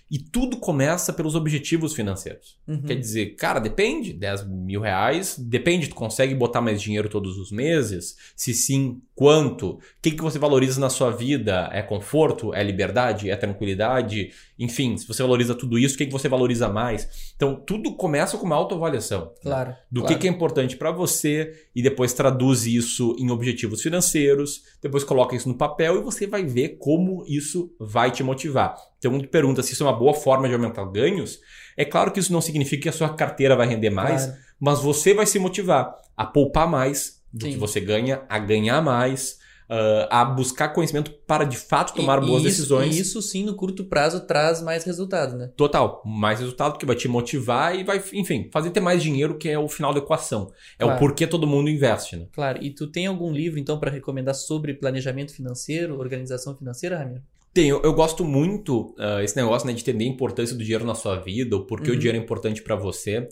E 0.10 0.18
tudo 0.18 0.58
começa 0.58 1.14
pelos 1.14 1.36
objetivos 1.36 1.94
financeiros. 1.94 2.58
Uhum. 2.68 2.82
Quer 2.82 2.96
dizer, 2.96 3.36
cara, 3.36 3.60
depende, 3.60 4.12
10 4.12 4.48
mil 4.48 4.82
reais, 4.82 5.38
depende, 5.38 5.88
tu 5.88 5.96
consegue 5.96 6.34
botar 6.34 6.62
mais 6.62 6.82
dinheiro 6.82 7.10
todos 7.10 7.38
os 7.38 7.52
meses? 7.52 8.16
Se 8.36 8.54
sim, 8.54 9.02
quanto? 9.14 9.72
O 9.72 9.80
que, 10.02 10.12
que 10.12 10.24
você 10.24 10.40
valoriza 10.40 10.80
na 10.80 10.90
sua 10.90 11.12
vida? 11.12 11.70
É 11.72 11.82
conforto? 11.82 12.54
É 12.54 12.64
liberdade? 12.64 13.30
É 13.30 13.36
tranquilidade? 13.36 14.32
Enfim, 14.58 14.98
se 14.98 15.08
você 15.08 15.22
valoriza 15.22 15.54
tudo 15.54 15.78
isso, 15.78 15.96
o 15.96 15.98
que, 15.98 16.06
que 16.06 16.12
você 16.12 16.28
valoriza 16.28 16.68
mais? 16.68 17.34
Então, 17.36 17.56
tudo 17.56 17.96
começa 17.96 18.38
com 18.38 18.46
uma 18.46 18.56
autoavaliação. 18.56 19.32
Claro. 19.42 19.76
Do 19.92 20.02
claro. 20.02 20.16
Que, 20.16 20.22
que 20.22 20.28
é 20.28 20.32
importante 20.32 20.76
para 20.76 20.92
você 20.92 21.54
e 21.76 21.82
depois 21.82 22.14
traduz 22.14 22.66
isso 22.66 23.16
em 23.20 23.30
objetivos 23.30 23.82
financeiros, 23.82 24.64
depois 24.82 25.04
coloca 25.04 25.36
isso 25.36 25.48
no 25.48 25.56
papel 25.56 25.98
e 25.98 26.02
você 26.02 26.26
vai 26.26 26.44
ver 26.44 26.78
como 26.80 27.24
isso 27.28 27.74
vai 27.80 28.12
te 28.12 28.24
motivar. 28.24 28.76
Então, 28.98 29.18
pergunta 29.22 29.64
se 29.64 29.74
isso 29.74 29.84
é 29.84 29.86
uma 29.86 29.98
boa 30.00 30.14
forma 30.14 30.48
de 30.48 30.54
aumentar 30.54 30.86
ganhos, 30.86 31.40
é 31.78 31.86
claro 31.86 32.12
que 32.12 32.20
isso 32.20 32.34
não 32.34 32.42
significa 32.42 32.84
que 32.84 32.90
a 32.90 32.94
sua 32.94 33.10
carteira 33.10 33.56
vai 33.56 33.68
render 33.68 33.90
mais, 33.90 34.26
claro. 34.26 34.40
mas 34.60 34.80
você 34.80 35.14
vai 35.14 35.26
se 35.26 35.40
motivar 35.40 35.96
a 36.16 36.26
poupar 36.26 36.68
mais 36.68 37.22
do 37.32 37.46
Sim. 37.46 37.52
que 37.52 37.58
você 37.58 37.80
ganha, 37.80 38.24
a 38.28 38.40
ganhar 38.40 38.82
mais, 38.82 39.40
uh, 39.70 40.08
a 40.10 40.26
buscar 40.26 40.70
conhecimento 40.70 41.12
para 41.28 41.46
de 41.46 41.56
fato 41.56 41.94
tomar 41.94 42.22
e, 42.22 42.26
boas 42.26 42.44
isso, 42.44 42.50
decisões. 42.50 42.98
E 42.98 43.02
isso 43.02 43.22
sim, 43.22 43.46
no 43.46 43.56
curto 43.56 43.86
prazo, 43.86 44.22
traz 44.22 44.62
mais 44.62 44.84
resultado, 44.84 45.38
né? 45.38 45.52
Total. 45.56 46.02
Mais 46.06 46.40
resultado 46.40 46.78
que 46.78 46.86
vai 46.86 46.96
te 46.96 47.08
motivar 47.08 47.76
e 47.76 47.84
vai, 47.84 48.04
enfim, 48.14 48.50
fazer 48.52 48.72
ter 48.72 48.80
mais 48.80 49.02
dinheiro, 49.02 49.38
que 49.38 49.48
é 49.48 49.58
o 49.58 49.68
final 49.68 49.94
da 49.94 50.00
equação. 50.00 50.52
É 50.78 50.84
claro. 50.84 50.98
o 50.98 51.00
porquê 51.00 51.28
todo 51.28 51.48
mundo 51.48 51.70
investe, 51.70 52.18
né? 52.18 52.28
Claro. 52.34 52.60
E 52.62 52.72
tu 52.72 52.88
tem 52.88 53.06
algum 53.06 53.32
livro, 53.32 53.60
então, 53.60 53.80
para 53.80 53.92
recomendar 53.92 54.36
sobre 54.36 54.74
planejamento 54.74 55.34
financeiro, 55.34 56.00
organização 56.00 56.58
financeira, 56.58 56.98
Ramiro? 56.98 57.22
Tenho, 57.54 57.82
eu 57.84 57.94
gosto 57.94 58.24
muito 58.24 58.96
uh, 58.98 59.22
esse 59.24 59.36
negócio 59.36 59.68
né, 59.68 59.74
de 59.74 59.82
entender 59.82 60.06
a 60.06 60.08
importância 60.08 60.56
do 60.56 60.64
dinheiro 60.64 60.86
na 60.86 60.96
sua 60.96 61.18
vida, 61.18 61.56
o 61.56 61.66
porquê 61.66 61.90
uhum. 61.90 61.96
o 61.96 62.00
dinheiro 62.00 62.18
é 62.18 62.22
importante 62.22 62.62
para 62.62 62.76
você. 62.76 63.28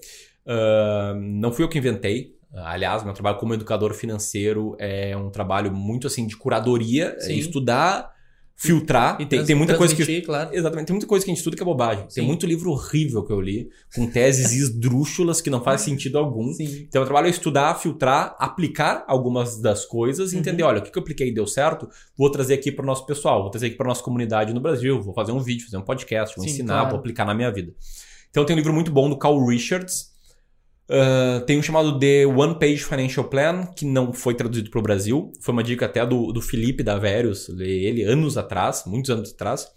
Uh, 0.45 1.13
não 1.15 1.51
fui 1.51 1.63
eu 1.63 1.69
que 1.69 1.77
inventei. 1.77 2.36
Aliás, 2.53 3.03
meu 3.03 3.13
trabalho 3.13 3.38
como 3.38 3.53
educador 3.53 3.93
financeiro 3.93 4.75
é 4.80 5.15
um 5.15 5.30
trabalho 5.30 5.71
muito 5.71 6.08
assim 6.08 6.25
de 6.25 6.36
curadoria, 6.36 7.15
é 7.19 7.34
estudar 7.34 8.10
filtrar. 8.58 9.22
E 9.22 9.26
tem, 9.26 9.46
tem 9.46 9.56
muita 9.56 9.78
coisa 9.78 9.96
que. 9.96 10.22
Claro. 10.22 10.50
Exatamente, 10.52 10.88
tem 10.88 10.93
muita 10.96 11.08
coisa 11.08 11.24
que 11.24 11.30
a 11.30 11.34
gente 11.34 11.38
estuda 11.38 11.56
que 11.56 11.62
é 11.62 11.65
bobagem. 11.65 12.06
Sim. 12.10 12.15
Tem 12.15 12.26
muito 12.26 12.46
livro 12.48 12.72
horrível 12.72 13.24
que 13.24 13.32
eu 13.32 13.39
li, 13.39 13.70
com 13.96 14.08
teses 14.08 14.52
esdrúxulas 14.60 15.39
que 15.39 15.50
não 15.50 15.63
faz 15.63 15.82
sentido 15.82 16.17
algum. 16.17 16.52
Sim. 16.52 16.88
Então, 16.89 17.04
o 17.04 17.06
trabalho 17.06 17.28
é 17.28 17.30
estudar, 17.30 17.76
filtrar, 17.76 18.36
aplicar 18.39 19.06
algumas 19.08 19.62
das 19.62 19.86
coisas 19.86 20.34
uhum. 20.34 20.39
entender: 20.39 20.63
olha, 20.63 20.80
o 20.80 20.82
que 20.82 20.98
eu 20.98 21.02
apliquei 21.02 21.30
e 21.30 21.34
deu 21.34 21.46
certo, 21.46 21.88
vou 22.17 22.32
trazer 22.32 22.56
aqui 22.56 22.72
para 22.72 22.84
o 22.84 22.86
nosso 22.86 23.06
pessoal, 23.06 23.43
vou 23.43 23.52
trazer 23.52 23.67
aqui 23.67 23.76
para 23.76 23.88
nossa 23.88 24.02
comunidade 24.02 24.54
no 24.54 24.60
Brasil, 24.60 25.00
vou 25.02 25.13
fazer 25.13 25.32
um 25.32 25.39
vídeo, 25.39 25.65
fazer 25.65 25.78
um 25.78 25.86
podcast, 25.86 26.36
vou 26.36 26.43
Sim, 26.43 26.52
ensinar, 26.52 26.74
claro. 26.74 26.89
vou 26.89 27.00
aplicar 27.00 27.26
na 27.26 27.36
minha 27.36 27.52
vida. 27.52 27.72
Então, 28.32 28.43
tem 28.43 28.56
um 28.56 28.58
livro 28.58 28.74
muito 28.74 28.91
bom 28.91 29.08
do 29.08 29.17
Carl 29.17 29.46
Richards. 29.46 30.16
Uh, 30.89 31.45
tem 31.45 31.60
um 31.60 31.62
chamado 31.62 32.00
The 32.00 32.26
One 32.26 32.58
Page 32.58 32.84
Financial 32.84 33.26
Plan, 33.26 33.65
que 33.76 33.86
não 33.86 34.13
foi 34.13 34.34
traduzido 34.34 34.69
para 34.69 34.80
o 34.80 34.84
Brasil. 34.84 35.34
Foi 35.41 35.54
uma 35.54 35.63
dica 35.63 35.86
até 35.86 36.06
do, 36.06 36.32
do 36.32 36.41
Felipe 36.41 36.84
da 36.84 36.97
Verius, 36.97 37.50
ele 37.50 38.04
anos 38.04 38.38
atrás, 38.38 38.84
muitos 38.86 39.12
anos 39.12 39.32
atrás. 39.32 39.67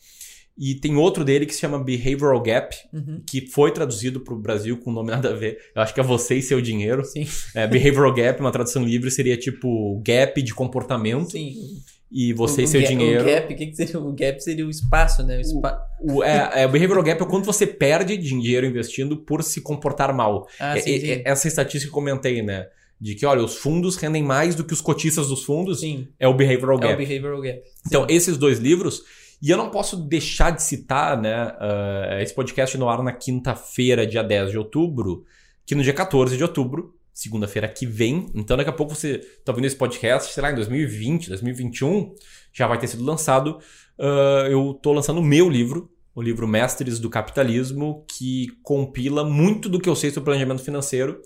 E 0.57 0.75
tem 0.75 0.97
outro 0.97 1.25
dele 1.25 1.47
que 1.47 1.55
se 1.55 1.61
chama 1.61 1.83
Behavioral 1.83 2.43
Gap, 2.43 2.77
uhum. 2.93 3.23
que 3.27 3.47
foi 3.47 3.73
traduzido 3.73 4.21
para 4.21 4.35
o 4.35 4.39
Brasil 4.39 4.77
com 4.77 4.93
nome 4.93 5.11
nada 5.11 5.31
a 5.31 5.35
ver. 5.35 5.59
Eu 5.75 5.83
acho 5.83 5.95
que 5.95 6.01
é 6.01 6.03
Você 6.03 6.37
e 6.37 6.43
Seu 6.43 6.61
Dinheiro. 6.61 7.05
Sim. 7.05 7.27
É, 7.55 7.67
Behavioral 7.67 8.13
Gap, 8.13 8.41
uma 8.41 8.53
tradução 8.53 8.85
livre, 8.85 9.11
seria 9.11 9.37
tipo 9.37 10.01
gap 10.05 10.41
de 10.43 10.55
comportamento. 10.55 11.33
Sim 11.33 11.83
e 12.11 12.33
você 12.33 12.63
o, 12.63 12.65
e 12.65 12.67
seu 12.67 12.81
o 12.81 12.85
dinheiro. 12.85 13.23
O 13.23 13.27
gap, 13.27 13.55
o 13.55 13.57
que, 13.57 13.67
que 13.67 13.77
seria? 13.77 14.01
O 14.01 14.13
gap 14.13 14.43
seria 14.43 14.67
o 14.67 14.71
espaço, 14.71 15.23
né? 15.23 15.37
O, 15.37 15.41
espa... 15.41 15.87
o, 16.01 16.25
é, 16.25 16.63
é, 16.63 16.67
o 16.67 16.69
behavioral 16.69 17.05
gap 17.05 17.23
é 17.23 17.27
quanto 17.27 17.45
você 17.45 17.67
perde 17.67 18.17
dinheiro 18.17 18.67
investindo 18.67 19.17
por 19.17 19.43
se 19.45 19.61
comportar 19.61 20.15
mal. 20.15 20.49
Ah, 20.59 20.79
sim, 20.79 20.95
é, 20.95 21.01
sim. 21.01 21.11
É, 21.11 21.23
essa 21.25 21.47
estatística 21.47 21.85
que 21.85 21.89
eu 21.89 21.95
comentei, 21.95 22.43
né? 22.43 22.67
De 23.01 23.15
que, 23.15 23.25
olha, 23.25 23.43
os 23.43 23.57
fundos 23.57 23.97
rendem 23.97 24.23
mais 24.23 24.55
do 24.55 24.65
que 24.65 24.73
os 24.73 24.81
cotistas 24.81 25.29
dos 25.29 25.45
fundos. 25.45 25.81
Sim. 25.81 26.09
É 26.19 26.27
o 26.27 26.35
behavioral 26.35 26.79
gap. 26.79 26.93
É 26.93 26.95
o 26.95 26.99
behavioral 26.99 27.41
gap. 27.41 27.63
Então, 27.87 28.07
esses 28.09 28.37
dois 28.37 28.59
livros. 28.59 29.03
E 29.41 29.49
eu 29.49 29.57
não 29.57 29.71
posso 29.71 29.97
deixar 29.97 30.51
de 30.51 30.63
citar, 30.63 31.19
né? 31.19 31.47
Uh, 31.47 32.21
esse 32.21 32.35
podcast 32.35 32.77
no 32.77 32.89
ar 32.89 33.03
na 33.03 33.13
quinta-feira, 33.13 34.07
dia 34.07 34.23
10 34.23 34.51
de 34.51 34.59
outubro, 34.59 35.25
que 35.65 35.75
no 35.75 35.83
dia 35.83 35.95
14 35.95 36.37
de 36.37 36.43
outubro 36.43 36.95
segunda-feira 37.21 37.69
que 37.69 37.85
vem. 37.85 38.27
Então 38.35 38.57
daqui 38.57 38.71
a 38.71 38.73
pouco 38.73 38.95
você 38.95 39.19
tá 39.45 39.53
ouvindo 39.53 39.67
esse 39.67 39.77
podcast, 39.77 40.33
sei 40.33 40.43
lá, 40.43 40.51
em 40.51 40.55
2020, 40.55 41.29
2021, 41.29 42.15
já 42.53 42.67
vai 42.67 42.79
ter 42.79 42.87
sido 42.87 43.05
lançado. 43.05 43.59
Uh, 43.99 44.49
eu 44.51 44.73
tô 44.83 44.93
lançando 44.93 45.19
o 45.19 45.23
meu 45.23 45.49
livro, 45.51 45.91
o 46.15 46.23
livro 46.23 46.49
Mestres 46.49 46.99
do 46.99 47.11
Capitalismo, 47.11 48.07
que 48.09 48.47
compila 48.63 49.23
muito 49.23 49.69
do 49.69 49.79
que 49.79 49.89
eu 49.89 49.95
sei 49.95 50.11
sobre 50.11 50.25
planejamento 50.25 50.63
financeiro. 50.63 51.21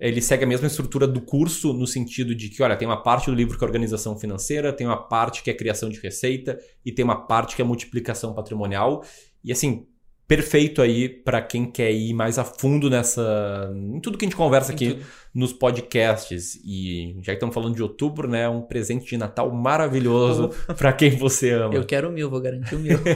Ele 0.00 0.22
segue 0.22 0.44
a 0.44 0.46
mesma 0.46 0.66
estrutura 0.66 1.06
do 1.06 1.20
curso, 1.20 1.74
no 1.74 1.86
sentido 1.86 2.34
de 2.34 2.48
que, 2.48 2.62
olha, 2.62 2.76
tem 2.76 2.88
uma 2.88 3.02
parte 3.02 3.30
do 3.30 3.36
livro 3.36 3.56
que 3.58 3.62
é 3.62 3.66
organização 3.66 4.18
financeira, 4.18 4.72
tem 4.72 4.86
uma 4.86 4.96
parte 4.96 5.42
que 5.42 5.50
é 5.50 5.54
criação 5.54 5.90
de 5.90 6.00
receita 6.00 6.58
e 6.84 6.90
tem 6.90 7.04
uma 7.04 7.26
parte 7.26 7.54
que 7.54 7.60
é 7.60 7.64
multiplicação 7.64 8.32
patrimonial. 8.32 9.04
E 9.44 9.52
assim, 9.52 9.86
perfeito 10.26 10.80
aí 10.80 11.08
para 11.08 11.42
quem 11.42 11.70
quer 11.70 11.92
ir 11.92 12.14
mais 12.14 12.38
a 12.38 12.44
fundo 12.44 12.88
nessa 12.88 13.70
em 13.74 14.00
tudo 14.00 14.16
que 14.16 14.24
a 14.24 14.28
gente 14.28 14.36
conversa 14.36 14.72
aqui 14.72 15.00
nos 15.34 15.52
podcasts 15.52 16.58
e 16.64 17.16
já 17.20 17.32
que 17.32 17.36
estamos 17.36 17.54
falando 17.54 17.74
de 17.74 17.82
outubro, 17.82 18.28
né, 18.28 18.48
um 18.48 18.62
presente 18.62 19.06
de 19.06 19.16
Natal 19.16 19.50
maravilhoso 19.52 20.50
para 20.78 20.92
quem 20.92 21.16
você 21.16 21.50
ama. 21.52 21.74
Eu 21.74 21.84
quero 21.84 22.08
o 22.08 22.12
meu, 22.12 22.30
vou 22.30 22.40
garantir 22.40 22.74
o 22.74 22.78
meu. 22.78 22.98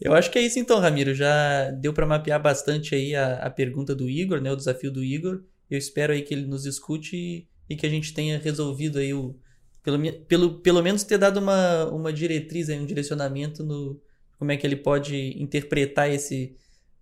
Eu 0.00 0.14
acho 0.14 0.30
que 0.30 0.38
é 0.38 0.42
isso 0.42 0.58
então, 0.58 0.78
Ramiro. 0.78 1.14
Já 1.14 1.70
deu 1.70 1.92
para 1.92 2.06
mapear 2.06 2.40
bastante 2.40 2.94
aí 2.94 3.14
a, 3.14 3.36
a 3.36 3.50
pergunta 3.50 3.94
do 3.94 4.08
Igor, 4.08 4.40
né, 4.40 4.50
o 4.50 4.56
desafio 4.56 4.90
do 4.90 5.04
Igor. 5.04 5.42
Eu 5.70 5.78
espero 5.78 6.12
aí 6.12 6.22
que 6.22 6.32
ele 6.32 6.46
nos 6.46 6.64
escute 6.64 7.16
e, 7.16 7.46
e 7.68 7.76
que 7.76 7.86
a 7.86 7.88
gente 7.88 8.12
tenha 8.14 8.38
resolvido 8.38 8.98
aí 8.98 9.12
o 9.12 9.36
pelo, 9.82 10.12
pelo, 10.26 10.58
pelo 10.58 10.82
menos 10.82 11.04
ter 11.04 11.16
dado 11.16 11.38
uma, 11.38 11.86
uma 11.86 12.12
diretriz, 12.12 12.68
aí, 12.68 12.78
um 12.78 12.84
direcionamento 12.84 13.62
no, 13.62 14.00
como 14.38 14.52
é 14.52 14.56
que 14.56 14.66
ele 14.66 14.76
pode 14.76 15.34
interpretar 15.40 16.10
esse. 16.10 16.54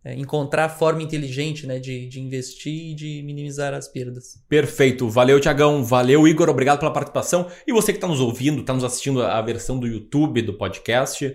É, 0.06 0.14
encontrar 0.14 0.66
a 0.66 0.68
forma 0.68 1.02
inteligente 1.02 1.66
né, 1.66 1.78
de, 1.78 2.06
de 2.06 2.20
investir 2.20 2.90
e 2.90 2.94
de 2.94 3.22
minimizar 3.22 3.72
as 3.72 3.88
perdas. 3.88 4.38
Perfeito. 4.46 5.08
Valeu, 5.08 5.40
Tiagão. 5.40 5.82
Valeu, 5.82 6.28
Igor. 6.28 6.50
Obrigado 6.50 6.78
pela 6.78 6.92
participação. 6.92 7.48
E 7.66 7.72
você 7.72 7.90
que 7.90 7.96
está 7.96 8.06
nos 8.06 8.20
ouvindo, 8.20 8.60
está 8.60 8.74
nos 8.74 8.84
assistindo 8.84 9.22
a 9.22 9.40
versão 9.40 9.78
do 9.78 9.86
YouTube 9.86 10.42
do 10.42 10.52
podcast. 10.58 11.34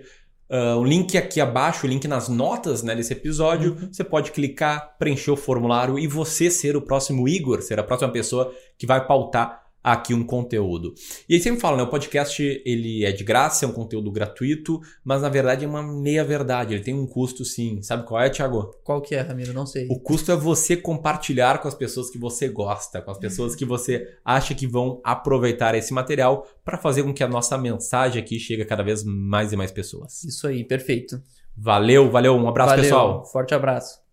Uh, 0.50 0.76
o 0.78 0.84
link 0.84 1.16
aqui 1.18 1.40
abaixo, 1.40 1.84
o 1.84 1.88
link 1.88 2.06
nas 2.06 2.28
notas 2.28 2.82
né, 2.82 2.94
desse 2.94 3.12
episódio. 3.12 3.72
Uhum. 3.72 3.88
Você 3.92 4.04
pode 4.04 4.30
clicar, 4.30 4.96
preencher 4.98 5.32
o 5.32 5.36
formulário 5.36 5.98
e 5.98 6.06
você 6.08 6.48
ser 6.48 6.76
o 6.76 6.82
próximo 6.82 7.28
Igor, 7.28 7.62
ser 7.62 7.80
a 7.80 7.84
próxima 7.84 8.12
pessoa 8.12 8.52
que 8.76 8.86
vai 8.86 9.04
pautar 9.04 9.59
aqui 9.82 10.14
um 10.14 10.24
conteúdo. 10.24 10.94
E 11.28 11.34
aí 11.34 11.40
sempre 11.40 11.60
falo, 11.60 11.76
né? 11.76 11.82
O 11.82 11.88
podcast 11.88 12.42
ele 12.64 13.04
é 13.04 13.12
de 13.12 13.24
graça, 13.24 13.64
é 13.64 13.68
um 13.68 13.72
conteúdo 13.72 14.10
gratuito, 14.10 14.80
mas 15.04 15.22
na 15.22 15.28
verdade 15.28 15.64
é 15.64 15.68
uma 15.68 15.82
meia 15.82 16.24
verdade. 16.24 16.74
Ele 16.74 16.82
tem 16.82 16.94
um 16.94 17.06
custo 17.06 17.44
sim. 17.44 17.82
Sabe 17.82 18.06
qual 18.06 18.20
é, 18.20 18.28
Thiago? 18.28 18.74
Qual 18.84 19.00
que 19.00 19.14
é, 19.14 19.20
Ramiro? 19.20 19.52
Não 19.52 19.66
sei. 19.66 19.86
O 19.90 19.98
custo 19.98 20.30
é 20.30 20.36
você 20.36 20.76
compartilhar 20.76 21.60
com 21.60 21.68
as 21.68 21.74
pessoas 21.74 22.10
que 22.10 22.18
você 22.18 22.48
gosta, 22.48 23.00
com 23.00 23.10
as 23.10 23.18
pessoas 23.18 23.54
que 23.54 23.64
você 23.64 24.06
acha 24.24 24.54
que 24.54 24.66
vão 24.66 25.00
aproveitar 25.02 25.74
esse 25.74 25.92
material 25.92 26.46
para 26.64 26.78
fazer 26.78 27.02
com 27.02 27.14
que 27.14 27.24
a 27.24 27.28
nossa 27.28 27.56
mensagem 27.56 28.22
aqui 28.22 28.38
chegue 28.38 28.62
a 28.62 28.66
cada 28.66 28.82
vez 28.82 29.02
mais 29.02 29.52
e 29.52 29.56
mais 29.56 29.70
pessoas. 29.70 30.22
Isso 30.24 30.46
aí, 30.46 30.64
perfeito. 30.64 31.20
Valeu, 31.56 32.10
valeu, 32.10 32.34
um 32.34 32.48
abraço 32.48 32.70
valeu, 32.70 32.84
pessoal. 32.84 33.24
Forte 33.26 33.54
abraço. 33.54 34.09